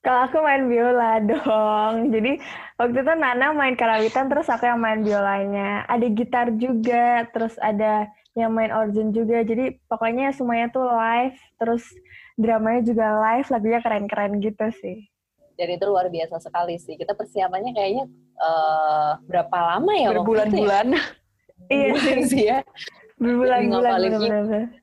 Kalau 0.10 0.26
aku 0.26 0.42
main 0.42 0.66
biola 0.66 1.22
dong. 1.22 1.94
Jadi 2.18 2.42
waktu 2.82 2.98
itu 2.98 3.14
Nana 3.14 3.54
main 3.54 3.78
karawitan, 3.78 4.26
terus 4.26 4.50
aku 4.50 4.66
yang 4.66 4.82
main 4.82 5.06
biolanya. 5.06 5.86
Ada 5.86 6.10
gitar 6.10 6.50
juga, 6.58 7.30
terus 7.30 7.54
ada 7.62 8.10
yang 8.34 8.50
main 8.50 8.74
organ 8.74 9.14
juga. 9.14 9.46
Jadi 9.46 9.78
pokoknya 9.86 10.34
semuanya 10.34 10.74
tuh 10.74 10.90
live, 10.90 11.38
terus 11.62 11.86
dramanya 12.42 12.82
juga 12.90 13.06
live, 13.22 13.48
lagunya 13.54 13.80
keren-keren 13.86 14.42
gitu 14.42 14.66
sih. 14.82 15.06
dan 15.60 15.76
itu 15.76 15.86
luar 15.92 16.08
biasa 16.08 16.40
sekali 16.40 16.80
sih 16.80 16.96
kita 16.96 17.12
persiapannya 17.20 17.76
kayaknya 17.76 18.08
eh, 18.40 19.12
berapa 19.28 19.58
lama 19.60 19.92
ya 19.92 20.16
waktu 20.16 20.16
itu 20.16 20.16
ya? 20.16 20.18
Berbulan-bulan. 20.24 20.88
Iya 21.70 21.94
Bulan 21.94 22.20
sih 22.26 22.44
ya 22.48 22.60
Berbulan-bulan. 23.20 24.79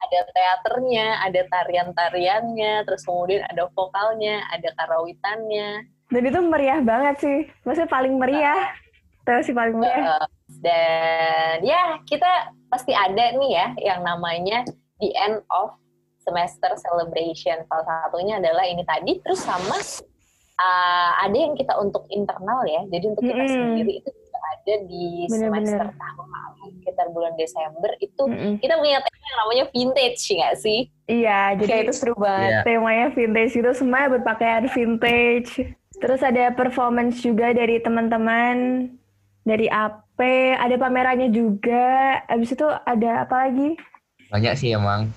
Ada 0.00 0.18
teaternya, 0.32 1.06
ada 1.20 1.40
tarian-tariannya, 1.52 2.88
terus 2.88 3.04
kemudian 3.04 3.44
ada 3.46 3.68
vokalnya, 3.76 4.42
ada 4.48 4.72
karawitannya. 4.74 5.86
Dan 6.10 6.22
itu 6.26 6.40
meriah 6.42 6.80
banget 6.82 7.16
sih. 7.22 7.38
Maksudnya 7.62 7.90
paling 7.90 8.14
meriah. 8.18 8.74
Terus 9.22 9.46
sih 9.46 9.54
paling 9.54 9.76
meriah. 9.76 10.24
Eh, 10.24 10.26
dan 10.64 11.56
ya 11.62 12.00
kita 12.08 12.50
pasti 12.72 12.90
ada 12.96 13.36
nih 13.36 13.50
ya 13.54 13.66
yang 13.94 14.00
namanya 14.02 14.66
the 14.98 15.12
end 15.14 15.38
of 15.52 15.76
semester 16.24 16.72
celebration. 16.80 17.62
Salah 17.68 17.86
satunya 18.08 18.42
adalah 18.42 18.66
ini 18.66 18.82
tadi, 18.82 19.20
terus 19.22 19.44
sama 19.44 19.78
uh, 20.60 21.10
ada 21.22 21.36
yang 21.36 21.54
kita 21.54 21.76
untuk 21.78 22.08
internal 22.10 22.64
ya. 22.66 22.82
Jadi 22.88 23.04
untuk 23.06 23.24
kita 23.24 23.44
Mm-mm. 23.44 23.54
sendiri 23.54 23.92
itu 24.02 24.10
ada 24.40 24.74
di 24.88 25.28
Bener-bener. 25.28 25.68
semester 25.68 25.86
tahun 25.92 26.28
lalu 26.28 26.64
sekitar 26.80 27.06
bulan 27.12 27.32
Desember 27.36 27.90
itu 28.00 28.22
Mm-mm. 28.24 28.54
kita 28.58 28.74
punya 28.80 28.98
tema 29.04 29.20
yang 29.20 29.38
namanya 29.44 29.64
vintage 29.70 30.22
nggak 30.26 30.54
sih? 30.58 30.80
Iya, 31.06 31.40
jadi 31.60 31.70
Kayak 31.70 31.84
itu 31.84 31.92
seru 31.94 32.14
banget. 32.16 32.50
Iya. 32.50 32.60
temanya 32.64 33.06
vintage 33.12 33.54
itu 33.54 33.70
semua 33.76 34.08
berpakaian 34.08 34.64
vintage. 34.70 35.50
Terus 36.00 36.20
ada 36.24 36.54
performance 36.54 37.20
juga 37.20 37.52
dari 37.52 37.76
teman-teman 37.82 38.88
dari 39.44 39.66
AP, 39.68 40.20
ada 40.56 40.76
pamerannya 40.76 41.28
juga. 41.28 42.20
Habis 42.28 42.54
itu 42.54 42.66
ada 42.66 43.24
apa 43.28 43.48
lagi? 43.48 43.76
Banyak 44.30 44.54
sih 44.56 44.72
emang. 44.72 45.10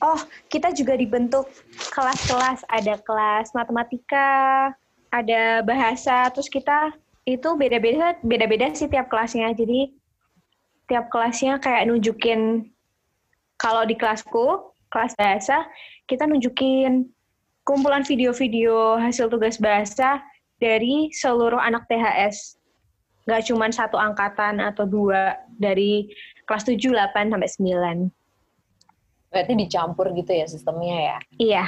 Oh, 0.00 0.16
kita 0.48 0.72
juga 0.72 0.96
dibentuk 0.96 1.44
kelas-kelas. 1.92 2.64
Ada 2.72 2.96
kelas 3.04 3.52
matematika, 3.52 4.72
ada 5.12 5.60
bahasa, 5.60 6.30
terus 6.32 6.48
kita 6.48 6.94
itu 7.36 7.54
beda-beda 7.54 8.16
beda-beda 8.24 8.72
sih 8.72 8.88
tiap 8.88 9.12
kelasnya. 9.12 9.52
Jadi 9.54 9.92
tiap 10.90 11.12
kelasnya 11.12 11.62
kayak 11.62 11.86
nunjukin 11.86 12.70
kalau 13.60 13.84
di 13.84 13.92
kelasku, 13.92 14.72
kelas 14.88 15.12
bahasa, 15.20 15.68
kita 16.08 16.24
nunjukin 16.24 17.06
kumpulan 17.68 18.02
video-video 18.02 18.96
hasil 18.96 19.28
tugas 19.28 19.60
bahasa 19.60 20.18
dari 20.58 21.12
seluruh 21.12 21.60
anak 21.60 21.84
THS. 21.86 22.56
Nggak 23.28 23.52
cuma 23.52 23.68
satu 23.68 24.00
angkatan 24.00 24.58
atau 24.64 24.88
dua 24.88 25.36
dari 25.60 26.08
kelas 26.48 26.66
7, 26.66 26.82
8, 26.90 27.30
sampai 27.30 28.10
9. 28.10 29.30
Berarti 29.30 29.52
dicampur 29.54 30.10
gitu 30.18 30.34
ya 30.34 30.46
sistemnya 30.50 30.96
ya? 30.98 31.16
Iya. 31.38 31.64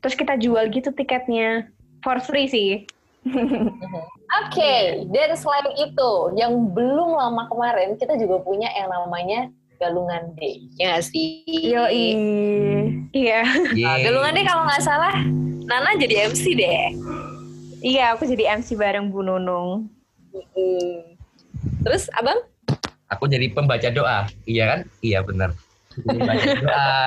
Terus 0.00 0.16
kita 0.16 0.40
jual 0.40 0.72
gitu 0.72 0.88
tiketnya. 0.96 1.68
For 2.00 2.16
free 2.24 2.48
sih. 2.48 2.88
Oke, 4.26 5.06
dan 5.14 5.38
selain 5.38 5.70
itu, 5.78 6.12
yang 6.34 6.74
belum 6.74 7.14
lama 7.14 7.46
kemarin 7.46 7.94
kita 7.94 8.18
juga 8.18 8.42
punya 8.42 8.66
yang 8.74 8.90
namanya 8.90 9.46
Galungan 9.78 10.34
Day. 10.34 10.66
Ya 10.80 10.98
sih? 10.98 11.46
Yoi. 11.46 12.16
Iya. 13.14 13.46
Nah. 13.76 13.96
Galungan 14.02 14.34
Day 14.34 14.44
kalau 14.44 14.62
nggak 14.66 14.82
salah, 14.82 15.14
Nana 15.68 15.94
jadi 15.94 16.26
MC 16.32 16.58
deh. 16.58 16.84
Iya, 17.86 18.18
aku 18.18 18.26
jadi 18.26 18.58
MC 18.58 18.74
bareng 18.74 19.14
Bu 19.14 19.22
Nunung. 19.22 19.86
Hmm. 20.34 21.14
Terus 21.86 22.10
abang? 22.18 22.42
Aku 23.12 23.30
jadi 23.30 23.46
pembaca 23.54 23.86
doa. 23.94 24.26
Iya 24.42 24.64
kan? 24.74 24.80
Iya 25.06 25.22
benar. 25.22 25.54
Pembaca 26.02 26.46
doa. 26.66 26.98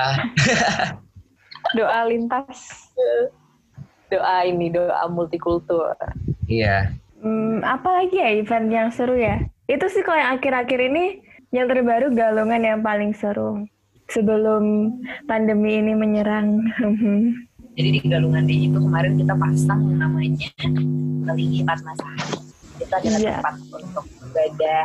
doa 1.76 1.98
lintas. 2.08 2.88
Doa 4.08 4.48
ini, 4.48 4.72
doa 4.72 5.04
multikultur. 5.12 5.92
Iya. 6.48 6.96
Hmm, 7.20 7.60
apa 7.60 8.00
lagi 8.00 8.16
ya 8.16 8.32
event 8.32 8.68
yang 8.72 8.88
seru 8.88 9.16
ya? 9.16 9.44
Itu 9.68 9.86
sih 9.92 10.00
kalau 10.00 10.18
yang 10.18 10.32
akhir-akhir 10.40 10.80
ini 10.80 11.04
yang 11.52 11.68
terbaru 11.68 12.10
galungan 12.10 12.62
yang 12.64 12.80
paling 12.80 13.12
seru 13.12 13.66
sebelum 14.08 14.96
pandemi 15.28 15.78
ini 15.78 15.92
menyerang. 15.94 16.64
Jadi 17.78 17.88
di 17.96 18.00
Galungan 18.02 18.44
D 18.44 18.66
itu 18.66 18.76
kemarin 18.76 19.14
kita 19.14 19.34
pasang 19.38 19.94
namanya 19.94 20.50
Kelingi 21.22 21.62
Padma 21.62 21.94
Sari. 21.94 22.26
Itu 22.82 22.92
adalah 22.92 23.20
Iya. 23.22 23.34
tempat 23.38 23.54
untuk 23.78 24.04
ibadah 24.26 24.84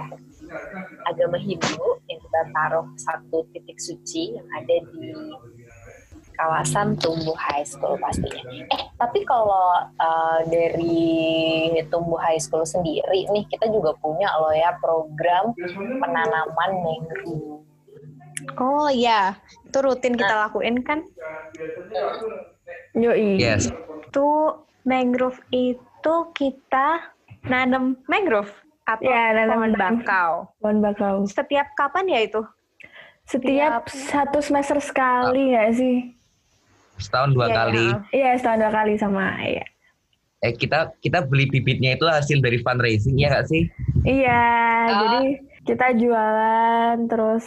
agama 1.10 1.38
Hindu 1.42 1.82
yang 2.06 2.20
kita 2.22 2.42
taruh 2.54 2.86
satu 3.02 3.42
titik 3.52 3.82
suci 3.82 4.38
yang 4.38 4.48
ada 4.54 4.76
di 4.94 5.10
kawasan 6.36 6.96
Tumbuh 7.00 7.36
High 7.36 7.68
School 7.68 8.00
pastinya. 8.00 8.44
Eh, 8.72 8.82
tapi 9.00 9.24
kalau 9.24 9.88
uh, 10.00 10.40
dari 10.48 11.76
Tumbuh 11.92 12.20
High 12.20 12.40
School 12.40 12.64
sendiri 12.68 13.28
nih, 13.32 13.44
kita 13.52 13.68
juga 13.72 13.96
punya 14.00 14.30
loh 14.40 14.54
ya 14.56 14.76
program 14.80 15.56
penanaman 16.00 16.72
mangrove. 16.84 17.64
Oh 18.60 18.88
iya, 18.92 19.40
itu 19.66 19.78
rutin 19.80 20.16
kita 20.16 20.48
lakuin 20.48 20.84
kan? 20.84 21.04
Yoi. 22.96 23.40
Yes. 23.40 23.72
Itu 24.08 24.60
mangrove 24.88 25.40
itu 25.52 26.16
kita 26.36 27.12
nanam 27.50 28.00
mangrove 28.08 28.52
atau 28.86 29.04
Ya, 29.04 29.34
nanam 29.34 29.60
pohon 29.60 29.74
bakau. 29.76 30.32
Pohon 30.62 30.78
bakau. 30.80 31.16
Setiap 31.26 31.74
kapan 31.74 32.06
ya 32.08 32.20
itu? 32.24 32.42
Setiap 33.26 33.90
satu 33.90 34.38
semester 34.38 34.78
sekali 34.78 35.52
nggak 35.52 35.72
sih? 35.74 36.15
Setahun 36.98 37.32
dua 37.32 37.48
Iya, 37.48 37.56
kali. 37.56 37.84
iya. 37.84 37.96
Iya, 38.12 38.32
setahun 38.40 38.60
dua 38.60 38.72
kali 38.72 38.94
sama. 38.96 39.26
Iya. 39.40 39.66
Eh 40.42 40.54
kita 40.54 40.94
kita 41.00 41.20
beli 41.22 41.50
bibitnya 41.50 41.96
itu 41.96 42.06
hasil 42.06 42.38
dari 42.40 42.62
fundraising 42.62 43.18
ya 43.18 43.32
nggak 43.32 43.48
sih? 43.48 43.64
Iya, 44.04 44.44
Oh. 44.86 45.00
jadi 45.02 45.20
kita 45.66 45.88
jualan 45.98 46.96
terus 47.08 47.46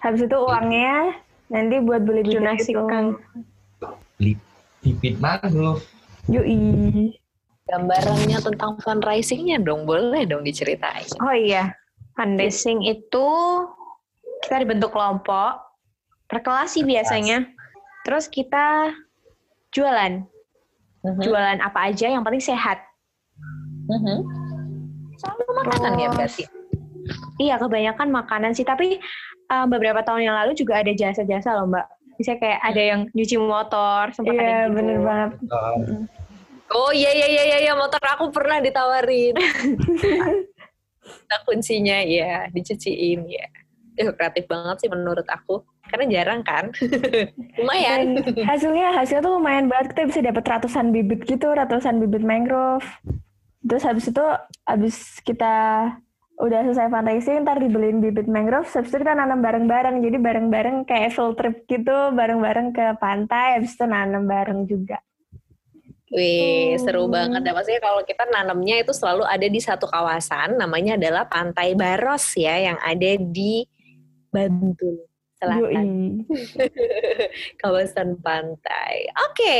habis 0.00 0.24
itu 0.24 0.36
uangnya 0.36 1.14
nanti 1.46 1.76
buat 1.78 2.02
beli 2.02 2.26
bibit 2.26 2.58
itu. 2.58 2.82
Beli 4.16 4.32
bibit 4.80 5.14
mangrove. 5.18 5.84
Yoi. 6.26 7.14
Gambarannya 7.64 8.42
tentang 8.42 8.82
fundraisingnya 8.82 9.62
dong, 9.62 9.86
boleh 9.86 10.26
dong 10.26 10.42
diceritain. 10.42 11.06
Oh 11.22 11.30
iya, 11.30 11.70
fundraising 12.18 12.82
itu 12.82 13.26
kita 14.42 14.66
dibentuk 14.66 14.90
kelompok 14.90 15.62
per 16.26 16.42
kelas 16.42 16.74
sih 16.74 16.82
biasanya. 16.82 17.46
Terus 18.00 18.26
kita 18.26 18.94
jualan, 19.70 20.24
Mhm. 21.00 21.20
jualan 21.20 21.58
apa 21.60 21.92
aja 21.92 22.08
yang 22.08 22.24
penting 22.24 22.42
sehat. 22.42 22.80
Mhm. 23.86 24.18
Selalu 25.16 25.44
makanan 25.64 25.92
ya 25.96 26.08
berarti. 26.10 26.44
Iya, 27.36 27.54
kebanyakan 27.56 28.08
makanan 28.08 28.52
sih. 28.52 28.64
Tapi 28.64 29.00
eh, 29.50 29.66
beberapa 29.66 29.98
tahun 30.00 30.30
yang 30.30 30.36
lalu 30.38 30.54
juga 30.54 30.78
ada 30.78 30.94
jasa-jasa 30.94 31.58
loh, 31.58 31.66
Mbak. 31.66 31.86
Misalnya 32.16 32.38
kayak 32.38 32.60
ada 32.62 32.82
yang 32.86 33.00
nyuci 33.10 33.34
motor, 33.34 34.02
sempat 34.14 34.30
ada 34.30 34.44
Iya, 34.44 34.58
gitu. 34.62 34.74
bener 34.78 34.98
banget. 35.02 35.30
Oh 36.70 36.94
iya 36.94 37.10
iya 37.10 37.26
iya 37.26 37.42
iya 37.42 37.58
iya, 37.66 37.72
motor 37.74 37.98
aku 37.98 38.30
pernah 38.30 38.62
ditawarin. 38.62 39.34
nah 41.30 41.38
kuncinya 41.42 41.98
ya 41.98 42.46
dicuciin 42.54 43.26
ya. 43.26 43.46
Itu 44.00 44.16
kreatif 44.16 44.48
banget 44.48 44.80
sih 44.80 44.88
menurut 44.88 45.28
aku. 45.28 45.60
Karena 45.84 46.08
jarang 46.08 46.40
kan. 46.40 46.72
Lumayan. 47.60 48.16
Dan 48.24 48.48
hasilnya 48.48 48.96
hasilnya 48.96 49.22
tuh 49.28 49.36
lumayan 49.36 49.68
banget. 49.68 49.92
Kita 49.92 50.02
bisa 50.08 50.20
dapat 50.24 50.44
ratusan 50.48 50.88
bibit 50.88 51.28
gitu, 51.28 51.52
ratusan 51.52 52.00
bibit 52.00 52.24
mangrove. 52.24 52.88
Terus 53.60 53.84
habis 53.84 54.08
itu 54.08 54.24
habis 54.64 55.20
kita 55.20 55.54
udah 56.40 56.64
selesai 56.64 56.88
fundraising, 56.88 57.44
ntar 57.44 57.60
dibeliin 57.60 58.00
bibit 58.00 58.24
mangrove, 58.24 58.64
habis 58.72 58.88
itu 58.88 59.04
kita 59.04 59.12
nanam 59.12 59.44
bareng-bareng. 59.44 60.00
Jadi 60.00 60.16
bareng-bareng 60.16 60.76
kayak 60.88 61.12
field 61.12 61.36
trip 61.36 61.68
gitu, 61.68 62.16
bareng-bareng 62.16 62.72
ke 62.72 62.96
pantai, 62.96 63.60
habis 63.60 63.76
itu 63.76 63.84
nanam 63.84 64.24
bareng 64.24 64.64
juga. 64.64 64.96
Wih, 66.10 66.74
seru 66.82 67.06
banget 67.06 67.46
ya. 67.46 67.54
Maksudnya 67.54 67.82
kalau 67.84 68.02
kita 68.02 68.26
nanamnya 68.26 68.82
itu 68.82 68.90
selalu 68.90 69.22
ada 69.22 69.46
di 69.46 69.60
satu 69.62 69.86
kawasan, 69.86 70.58
namanya 70.58 70.98
adalah 70.98 71.22
Pantai 71.30 71.78
Baros 71.78 72.34
ya, 72.34 72.58
yang 72.58 72.78
ada 72.82 73.14
di 73.14 73.62
Bantul 74.30 75.06
Selatan. 75.36 76.20
Kawasan 77.60 78.20
pantai. 78.20 79.08
Oke, 79.28 79.58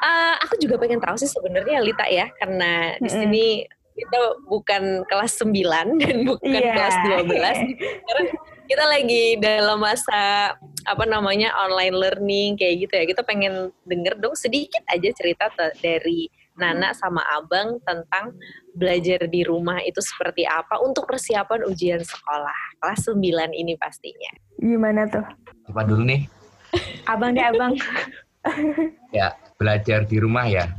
Eh, 0.00 0.34
aku 0.40 0.56
juga 0.56 0.80
pengen 0.80 0.96
tahu 0.96 1.12
sih 1.20 1.28
sebenarnya 1.28 1.84
Lita 1.84 2.08
ya, 2.08 2.32
karena 2.40 2.96
di 2.96 3.10
sini 3.12 3.44
kita 3.92 4.16
bukan 4.48 5.04
kelas 5.04 5.36
9 5.36 5.52
dan 6.00 6.24
bukan 6.24 6.48
Iya. 6.56 6.72
kelas 6.72 6.96
12. 7.04 7.56
Sekarang 7.76 8.26
kita 8.72 8.84
lagi 8.88 9.24
dalam 9.36 9.76
masa 9.76 10.56
apa 10.88 11.04
namanya 11.04 11.52
online 11.52 11.92
learning 11.92 12.50
kayak 12.56 12.88
gitu 12.88 12.92
ya. 12.96 13.04
Kita 13.12 13.22
pengen 13.28 13.76
denger 13.84 14.16
dong 14.16 14.32
sedikit 14.32 14.80
aja 14.88 15.12
cerita 15.12 15.52
dari 15.84 16.32
Nana 16.60 16.92
sama 16.92 17.24
Abang 17.32 17.80
tentang 17.88 18.36
belajar 18.76 19.24
di 19.26 19.42
rumah 19.42 19.80
itu 19.82 19.98
seperti 19.98 20.44
apa 20.44 20.78
untuk 20.84 21.08
persiapan 21.08 21.64
ujian 21.66 22.04
sekolah 22.04 22.76
kelas 22.84 23.08
9 23.08 23.56
ini 23.56 23.74
pastinya. 23.80 24.32
Gimana 24.60 25.08
tuh? 25.08 25.24
Coba 25.66 25.82
dulu 25.88 26.04
nih. 26.04 26.28
Abang 27.08 27.32
deh, 27.32 27.44
Abang. 27.44 27.74
Ya, 29.12 29.36
belajar 29.60 30.08
di 30.08 30.16
rumah 30.16 30.48
ya. 30.48 30.72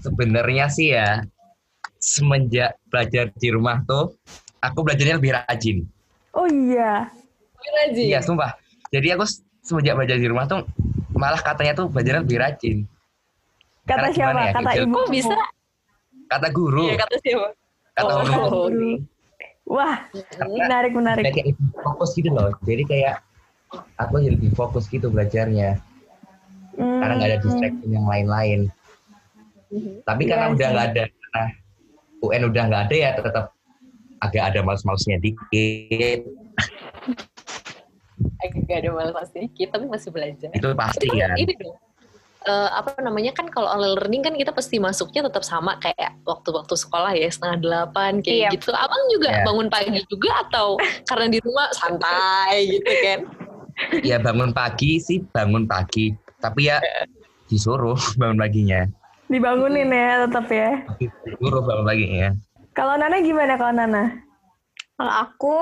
Sebenarnya 0.00 0.72
sih 0.72 0.96
ya, 0.96 1.20
semenjak 2.00 2.78
belajar 2.88 3.28
di 3.36 3.48
rumah 3.52 3.84
tuh, 3.84 4.16
aku 4.62 4.80
belajarnya 4.86 5.20
lebih 5.20 5.36
rajin. 5.36 5.84
Oh 6.32 6.48
iya. 6.48 7.10
Iya, 7.92 8.24
sumpah. 8.24 8.56
Jadi 8.88 9.12
aku 9.12 9.28
semenjak 9.60 9.98
belajar 9.98 10.16
di 10.16 10.28
rumah 10.30 10.48
tuh, 10.48 10.64
malah 11.12 11.42
katanya 11.42 11.84
tuh 11.84 11.92
belajarnya 11.92 12.24
lebih 12.24 12.38
rajin. 12.40 12.76
Kata 13.88 13.96
Karena 14.04 14.08
siapa? 14.12 14.40
ya, 14.44 14.52
Kata 14.52 14.70
ibu. 14.76 14.92
Kok 14.92 15.08
bisa? 15.08 15.36
Kata 16.28 16.48
guru, 16.52 16.84
Iya 16.84 16.96
kata 17.00 17.16
siapa? 17.24 17.48
kata 17.96 18.10
Oh. 18.12 18.20
guru. 18.20 18.44
Guru. 18.68 18.92
Wah, 19.68 19.96
menarik 20.44 20.92
menarik. 20.92 21.24
Kayak, 21.28 21.56
fokus 21.80 22.12
gitu 22.12 22.28
loh. 22.28 22.52
Jadi 22.64 22.84
kayak 22.84 23.20
aku 23.96 24.20
jadi 24.20 24.32
lebih 24.36 24.52
fokus 24.52 24.88
gitu 24.88 25.08
belajarnya. 25.08 25.80
Hmm. 26.76 27.00
Karena 27.00 27.12
nggak 27.16 27.28
ada 27.32 27.38
distraction 27.40 27.90
yang 27.90 28.04
lain-lain. 28.04 28.60
Tapi 30.04 30.22
karena 30.24 30.48
Iya 30.48 30.54
udah 30.56 30.68
nggak 30.72 30.86
ada, 30.92 31.02
karena 31.08 31.42
UN 32.24 32.42
udah 32.48 32.62
nggak 32.68 32.82
ada 32.88 32.96
ya 32.96 33.10
tetap 33.12 33.44
agak 34.20 34.42
ada 34.52 34.60
males-malesnya 34.64 35.16
dikit. 35.20 36.20
Agak 38.38 38.76
ada 38.84 38.90
malas 38.94 39.28
sedikit, 39.30 39.68
tapi 39.74 39.84
masih 39.86 40.10
belajar. 40.10 40.50
Itu 40.54 40.72
pasti 40.74 41.06
Tapi 41.06 41.18
kan. 41.18 41.34
ini 41.38 41.52
dong, 41.54 41.76
eh, 42.48 42.68
apa 42.72 42.96
namanya 43.04 43.36
kan 43.36 43.46
kalau 43.52 43.68
online 43.68 43.94
learning 44.00 44.22
kan 44.24 44.32
kita 44.32 44.50
pasti 44.50 44.80
masuknya 44.80 45.28
tetap 45.28 45.44
sama 45.44 45.76
kayak 45.78 46.16
waktu-waktu 46.24 46.72
sekolah 46.74 47.12
ya 47.12 47.28
setengah 47.28 47.60
delapan 47.60 48.24
kayak 48.24 48.48
Iya. 48.48 48.54
gitu. 48.56 48.72
Abang 48.72 49.02
juga 49.12 49.28
Iya. 49.28 49.44
bangun 49.44 49.68
pagi 49.68 50.00
juga 50.08 50.30
atau 50.48 50.80
karena 51.04 51.26
di 51.28 51.38
rumah 51.44 51.68
santai 51.76 52.54
gitu 52.72 52.92
kan? 53.04 53.18
Ya 54.00 54.16
bangun 54.18 54.50
pagi 54.50 54.96
sih 54.98 55.20
bangun 55.30 55.68
pagi. 55.68 56.16
Tapi 56.40 56.66
ya 56.66 56.80
disuruh 57.46 58.00
bangun 58.16 58.40
paginya. 58.40 58.88
Dibangunin 59.28 59.92
ya 59.92 60.24
tetap 60.24 60.48
ya. 60.48 60.82
Disuruh 60.96 61.60
bangun 61.60 61.84
paginya. 61.84 62.28
Kalau 62.72 62.96
Nana 62.96 63.20
gimana 63.20 63.54
kalau 63.60 63.76
Nana? 63.76 64.24
Kalau 64.96 65.14
aku 65.14 65.56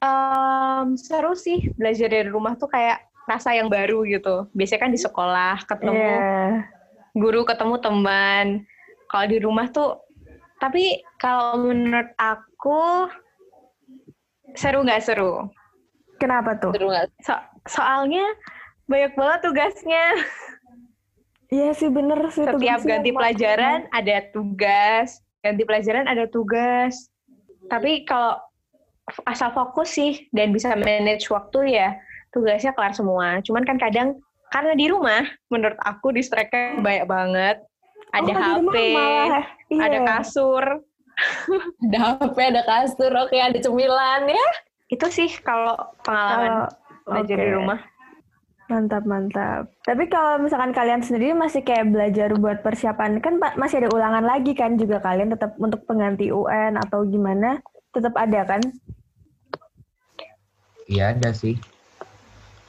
em, 0.00 0.96
seru 0.96 1.36
sih 1.36 1.70
belajar 1.76 2.08
dari 2.08 2.28
rumah 2.30 2.56
tuh 2.56 2.70
kayak 2.70 3.09
rasa 3.30 3.54
yang 3.54 3.70
baru 3.70 4.02
gitu. 4.02 4.50
Biasanya 4.50 4.80
kan 4.82 4.92
di 4.92 4.98
sekolah 4.98 5.54
ketemu 5.62 6.02
Iya. 6.02 6.66
guru, 7.14 7.46
ketemu 7.46 7.74
teman. 7.78 8.46
Kalau 9.06 9.26
di 9.30 9.38
rumah 9.38 9.66
tuh, 9.70 10.02
tapi 10.58 10.98
kalau 11.16 11.62
menurut 11.62 12.10
aku 12.18 13.06
seru 14.58 14.82
nggak 14.82 15.02
seru? 15.06 15.46
Kenapa 16.18 16.58
tuh? 16.58 16.74
Seru 16.74 16.90
nggak? 16.90 17.06
So- 17.22 17.46
soalnya 17.70 18.26
banyak 18.90 19.14
banget 19.14 19.40
tugasnya. 19.46 20.04
Iya 21.50 21.74
sih 21.74 21.90
bener 21.90 22.18
sih. 22.30 22.46
Setiap 22.46 22.82
ganti 22.86 23.10
pelajaran 23.10 23.90
ada 23.90 24.22
tugas, 24.30 25.18
ganti 25.42 25.62
pelajaran 25.66 26.06
ada 26.06 26.30
tugas. 26.30 27.10
Tapi 27.66 28.06
kalau 28.06 28.38
asal 29.26 29.50
fokus 29.50 29.98
sih 29.98 30.30
dan 30.30 30.54
bisa 30.54 30.78
manage 30.78 31.26
waktu 31.26 31.74
ya 31.74 31.98
tugasnya 32.34 32.72
kelar 32.74 32.94
semua. 32.94 33.38
Cuman 33.42 33.62
kan 33.66 33.76
kadang 33.78 34.18
karena 34.50 34.74
di 34.74 34.86
rumah 34.90 35.22
menurut 35.50 35.78
aku 35.82 36.10
distract 36.14 36.50
banyak 36.82 37.06
banget. 37.06 37.56
Ada 38.10 38.32
Oh, 38.34 38.66
HP. 38.66 38.74
Iya. 38.90 39.40
ada 39.78 39.98
kasur. 40.02 40.64
Ada 41.86 41.98
HP, 42.18 42.36
ada 42.42 42.62
kasur, 42.66 43.12
oke 43.12 43.36
ada 43.38 43.58
cemilan 43.60 44.26
ya. 44.26 44.46
Itu 44.90 45.06
sih 45.12 45.30
kalau 45.44 45.78
pengalaman 46.02 46.66
Kalau 46.66 46.66
belajar 47.06 47.36
di 47.38 47.50
rumah. 47.54 47.78
Mantap, 48.70 49.02
mantap. 49.02 49.62
Tapi 49.82 50.06
kalau 50.06 50.38
misalkan 50.38 50.70
kalian 50.70 51.02
sendiri 51.02 51.34
masih 51.34 51.66
kayak 51.66 51.90
belajar 51.90 52.30
buat 52.38 52.62
persiapan, 52.62 53.18
kan 53.18 53.42
masih 53.58 53.82
ada 53.82 53.90
ulangan 53.90 54.22
lagi 54.22 54.54
kan 54.54 54.78
juga 54.78 55.02
kalian 55.02 55.34
tetap 55.34 55.58
untuk 55.58 55.82
pengganti 55.90 56.30
UN 56.30 56.78
atau 56.78 57.02
gimana, 57.02 57.58
tetap 57.90 58.14
ada 58.14 58.46
kan? 58.46 58.62
Iya 60.86 61.18
ada 61.18 61.34
sih. 61.34 61.58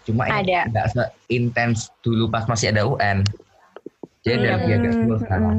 Cuma 0.06 0.26
ada. 0.26 0.66
nggak 0.68 0.88
seintens 1.28 1.94
dulu 2.02 2.30
pas 2.30 2.46
masih 2.50 2.74
ada 2.74 2.88
UN. 2.88 3.22
Jadi 4.22 4.46
hmm. 4.46 4.54
lebih 4.54 4.74
agak 4.78 4.94
hmm, 4.94 5.20
sekarang. 5.22 5.58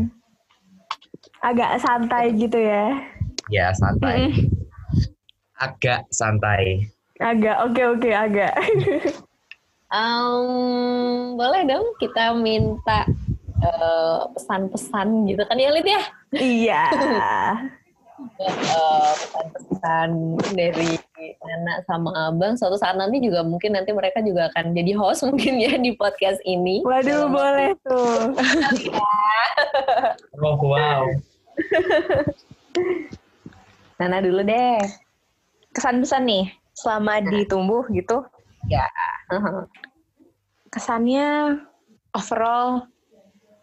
Agak 1.43 1.71
santai 1.83 2.25
gitu 2.39 2.59
ya? 2.59 2.87
Ya 3.51 3.75
santai. 3.75 4.31
Hmm. 4.31 4.35
Agak 5.59 6.07
santai. 6.15 6.87
Agak, 7.23 7.57
oke 7.67 7.75
okay, 7.75 7.85
oke 7.87 8.01
okay, 8.03 8.15
agak. 8.15 8.55
Um, 9.93 11.37
boleh 11.37 11.69
dong 11.69 11.93
kita 12.01 12.33
minta 12.33 13.05
eh, 13.61 14.21
pesan-pesan 14.33 15.05
uh, 15.05 15.29
gitu 15.29 15.43
kan 15.45 15.61
ya 15.61 15.69
Lid 15.69 15.85
ya? 15.85 16.03
Iya. 16.33 16.83
uh, 18.41 19.13
pesan-pesan 19.17 20.11
dari 20.55 20.99
Nana 21.43 21.83
sama 21.87 22.11
Abang 22.29 22.59
suatu 22.59 22.77
saat 22.77 22.99
nanti 22.99 23.23
juga 23.23 23.47
mungkin 23.47 23.75
nanti 23.75 23.95
mereka 23.95 24.23
juga 24.23 24.51
akan 24.53 24.75
jadi 24.75 24.93
host 24.97 25.25
mungkin 25.29 25.59
ya 25.59 25.79
di 25.79 25.95
podcast 25.97 26.39
ini. 26.45 26.83
Waduh, 26.83 27.27
um, 27.27 27.35
boleh 27.35 27.71
tuh. 27.87 28.37
oh, 30.45 30.57
wow. 30.61 31.03
Nana 34.03 34.19
dulu 34.23 34.43
deh. 34.43 34.79
Kesan-pesan 35.73 36.29
nih 36.29 36.47
selama 36.77 37.25
ditumbuh 37.25 37.89
gitu 37.93 38.25
Ya. 38.71 38.87
Kesannya 40.71 41.59
overall 42.15 42.87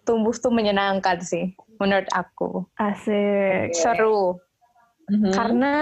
tumbuh 0.04 0.36
tuh 0.36 0.52
menyenangkan 0.52 1.22
sih 1.24 1.56
menurut 1.80 2.10
aku. 2.12 2.68
Asik. 2.76 3.72
Seru. 3.78 4.42
Mm-hmm. 5.10 5.34
Karena 5.34 5.76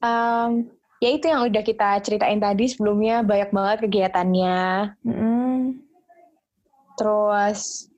um, 0.00 0.50
ya 0.98 1.10
itu 1.12 1.28
yang 1.28 1.44
udah 1.44 1.62
kita 1.62 2.00
ceritain 2.00 2.40
tadi 2.40 2.64
sebelumnya 2.72 3.20
banyak 3.20 3.52
banget 3.52 3.78
kegiatannya. 3.84 4.96
Mm-hmm. 5.04 5.56
Terus 6.96 7.92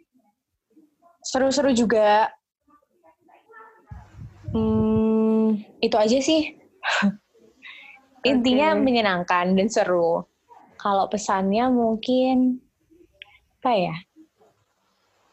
seru-seru 1.22 1.70
juga. 1.72 2.34
Hmm, 4.48 5.60
itu 5.84 5.92
aja 5.92 6.24
sih 6.24 6.56
intinya 8.32 8.72
okay. 8.72 8.80
menyenangkan 8.80 9.52
dan 9.52 9.68
seru. 9.68 10.24
Kalau 10.80 11.04
pesannya 11.12 11.68
mungkin 11.68 12.56
apa 13.60 13.72
ya? 13.76 13.94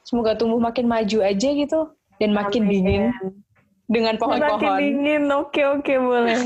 Semoga 0.03 0.35
tumbuh 0.35 0.59
makin 0.59 0.91
maju 0.91 1.23
aja 1.23 1.49
gitu 1.49 1.95
dan 2.19 2.35
makin 2.35 2.67
Amin. 2.67 2.71
dingin 2.75 3.03
dengan 3.85 4.17
pohon-pohon. 4.17 4.61
Makin 4.61 4.81
dingin, 4.81 5.23
oke 5.29 5.61
oke 5.79 5.93
boleh. 5.97 6.37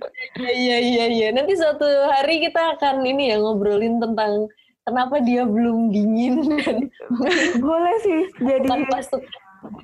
Iya 0.36 0.76
iya 0.80 1.04
iya. 1.08 1.28
Nanti 1.32 1.56
suatu 1.56 1.84
hari 2.12 2.44
kita 2.44 2.76
akan 2.76 3.04
ini 3.04 3.32
ya 3.32 3.36
ngobrolin 3.40 4.00
tentang 4.00 4.48
kenapa 4.84 5.20
dia 5.20 5.42
belum 5.42 5.90
dingin 5.90 6.60
boleh 7.64 7.96
sih 8.06 8.22
jadi 8.38 8.86
masuk 8.86 9.18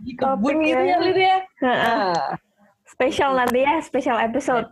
di 0.06 0.14
kebun 0.14 0.62
gitu 0.62 0.82
ya 0.82 0.96
Lid 1.00 1.18
ya. 1.18 1.38
Nah. 1.64 2.36
Spesial 2.92 3.32
nanti 3.32 3.64
ya, 3.64 3.80
spesial 3.80 4.20
episode. 4.20 4.68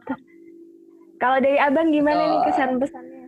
Kalau 1.17 1.41
dari 1.41 1.57
abang 1.57 1.89
gimana 1.89 2.21
oh. 2.21 2.29
nih 2.37 2.41
kesan 2.53 2.77
pesannya? 2.77 3.25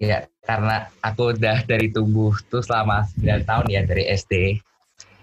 Ya, 0.00 0.28
karena 0.44 0.88
aku 1.00 1.36
udah 1.36 1.64
dari 1.64 1.88
tumbuh 1.88 2.32
tuh 2.52 2.60
selama 2.60 3.08
9 3.16 3.48
tahun 3.48 3.66
ya 3.72 3.80
dari 3.84 4.08
SD. 4.12 4.60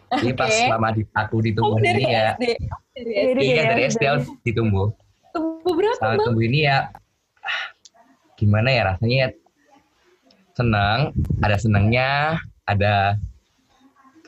Jadi 0.08 0.32
okay. 0.32 0.40
pas 0.40 0.52
selama 0.52 0.88
di, 0.96 1.04
aku 1.12 1.36
ditumbuh 1.44 1.76
oh, 1.76 1.84
ini 1.84 2.04
ya. 2.08 2.34
SD. 2.40 2.46
Dari 2.96 3.14
SD. 3.14 3.40
Iya, 3.44 3.62
dari 3.68 3.82
SD 3.92 4.04
aku 4.08 4.24
ditumbuh. 4.48 4.88
Tumbuh 5.36 5.74
berapa, 5.76 6.00
Selama 6.00 6.16
tumbuh 6.24 6.44
ini 6.48 6.60
ya 6.64 6.78
gimana 8.38 8.70
ya 8.70 8.82
rasanya 8.94 9.18
ya, 9.18 9.30
senang, 10.54 11.00
ada 11.42 11.58
senangnya, 11.58 12.38
ada 12.70 13.18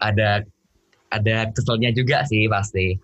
ada 0.01 0.43
ada 1.13 1.35
keselnya 1.53 1.95
juga 1.95 2.25
sih 2.27 2.49
pasti. 2.51 2.97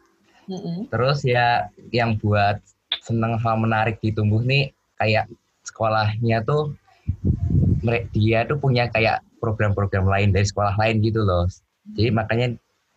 Mm 0.46 0.60
-hmm. 0.60 0.78
Terus 0.92 1.26
ya 1.26 1.70
yang 1.90 2.20
buat 2.20 2.62
seneng 3.02 3.38
hal 3.40 3.56
menarik 3.62 4.02
di 4.02 4.14
tumbuh 4.14 4.42
nih 4.42 4.74
kayak 4.98 5.30
sekolahnya 5.66 6.46
tuh 6.46 6.74
dia 8.14 8.46
tuh 8.50 8.58
punya 8.58 8.90
kayak 8.90 9.22
program-program 9.38 10.10
lain 10.10 10.34
dari 10.34 10.46
sekolah 10.46 10.74
lain 10.78 11.02
gitu 11.06 11.22
loh. 11.22 11.46
Jadi 11.94 12.10
makanya 12.10 12.48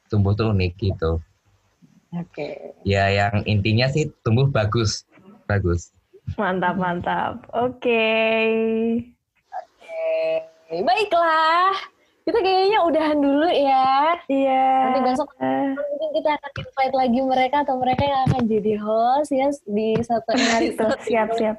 tumbuh 0.09 0.33
tuh 0.35 0.51
unik 0.57 0.73
gitu. 0.81 1.21
Oke. 2.17 2.25
Okay. 2.33 2.57
Ya 2.89 3.13
yang 3.13 3.45
intinya 3.45 3.87
sih 3.93 4.09
tumbuh 4.25 4.49
bagus, 4.49 5.05
bagus. 5.45 5.93
Mantap 6.41 6.77
mantap. 6.81 7.45
Oke. 7.53 7.85
Okay. 7.85 8.49
Oke. 9.53 10.05
Okay. 10.69 10.81
Baiklah 10.85 11.98
kita 12.29 12.45
kayaknya 12.45 12.79
udahan 12.85 13.19
dulu 13.25 13.49
ya. 13.49 14.21
Iya. 14.29 14.69
Nanti 14.85 15.01
besok 15.01 15.33
uh. 15.41 15.73
mungkin 15.73 16.11
kita 16.13 16.31
akan 16.37 16.53
invite 16.61 16.95
lagi 17.01 17.21
mereka 17.25 17.57
atau 17.65 17.81
mereka 17.81 18.03
yang 18.05 18.21
akan 18.29 18.43
jadi 18.45 18.73
host 18.77 19.33
ya 19.33 19.49
di 19.65 19.97
satu 20.05 20.37
episode. 20.61 21.01
Siap-siap. 21.09 21.57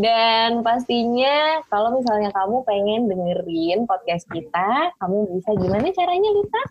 Dan 0.00 0.64
pastinya 0.64 1.60
kalau 1.68 2.00
misalnya 2.00 2.32
kamu 2.32 2.64
pengen 2.64 3.00
dengerin 3.12 3.84
podcast 3.84 4.24
kita, 4.32 4.96
kamu 4.96 5.28
bisa 5.36 5.50
gimana 5.60 5.92
caranya 5.92 6.30
Lita? 6.32 6.62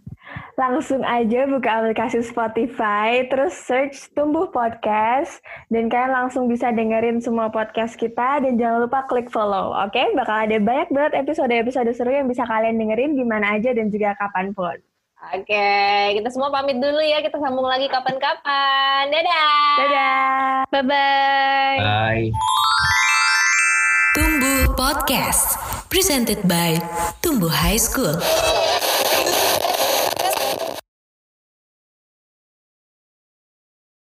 Langsung 0.56 1.04
aja 1.04 1.46
buka 1.48 1.84
aplikasi 1.84 2.24
Spotify, 2.24 3.28
terus 3.28 3.56
search 3.56 4.12
Tumbuh 4.16 4.48
Podcast, 4.50 5.44
dan 5.68 5.92
kalian 5.92 6.16
langsung 6.16 6.48
bisa 6.48 6.72
dengerin 6.72 7.20
semua 7.20 7.52
podcast 7.52 8.00
kita, 8.00 8.44
dan 8.44 8.56
jangan 8.56 8.88
lupa 8.88 9.04
klik 9.06 9.28
follow, 9.28 9.76
oke? 9.76 9.92
Okay? 9.92 10.12
Bakal 10.16 10.36
ada 10.48 10.58
banyak 10.62 10.90
banget 10.92 11.14
episode-episode 11.28 11.92
seru 11.96 12.12
yang 12.12 12.32
bisa 12.32 12.48
kalian 12.48 12.80
dengerin 12.80 13.20
di 13.20 13.24
mana 13.28 13.60
aja 13.60 13.76
dan 13.76 13.92
juga 13.92 14.16
kapan 14.16 14.56
pun. 14.56 14.78
Oke, 15.34 15.50
okay, 15.50 16.22
kita 16.22 16.30
semua 16.30 16.54
pamit 16.54 16.78
dulu 16.78 17.02
ya. 17.02 17.18
Kita 17.24 17.42
sambung 17.42 17.66
lagi 17.66 17.90
kapan-kapan. 17.90 19.10
Dadah. 19.10 19.78
Dadah. 19.82 20.56
Bye-bye. 20.70 21.78
Bye. 21.82 22.30
Tumbuh 24.14 24.70
Podcast. 24.78 25.58
Presented 25.90 26.44
by 26.46 26.78
Tumbuh 27.26 27.50
High 27.50 27.82
School. 27.82 28.20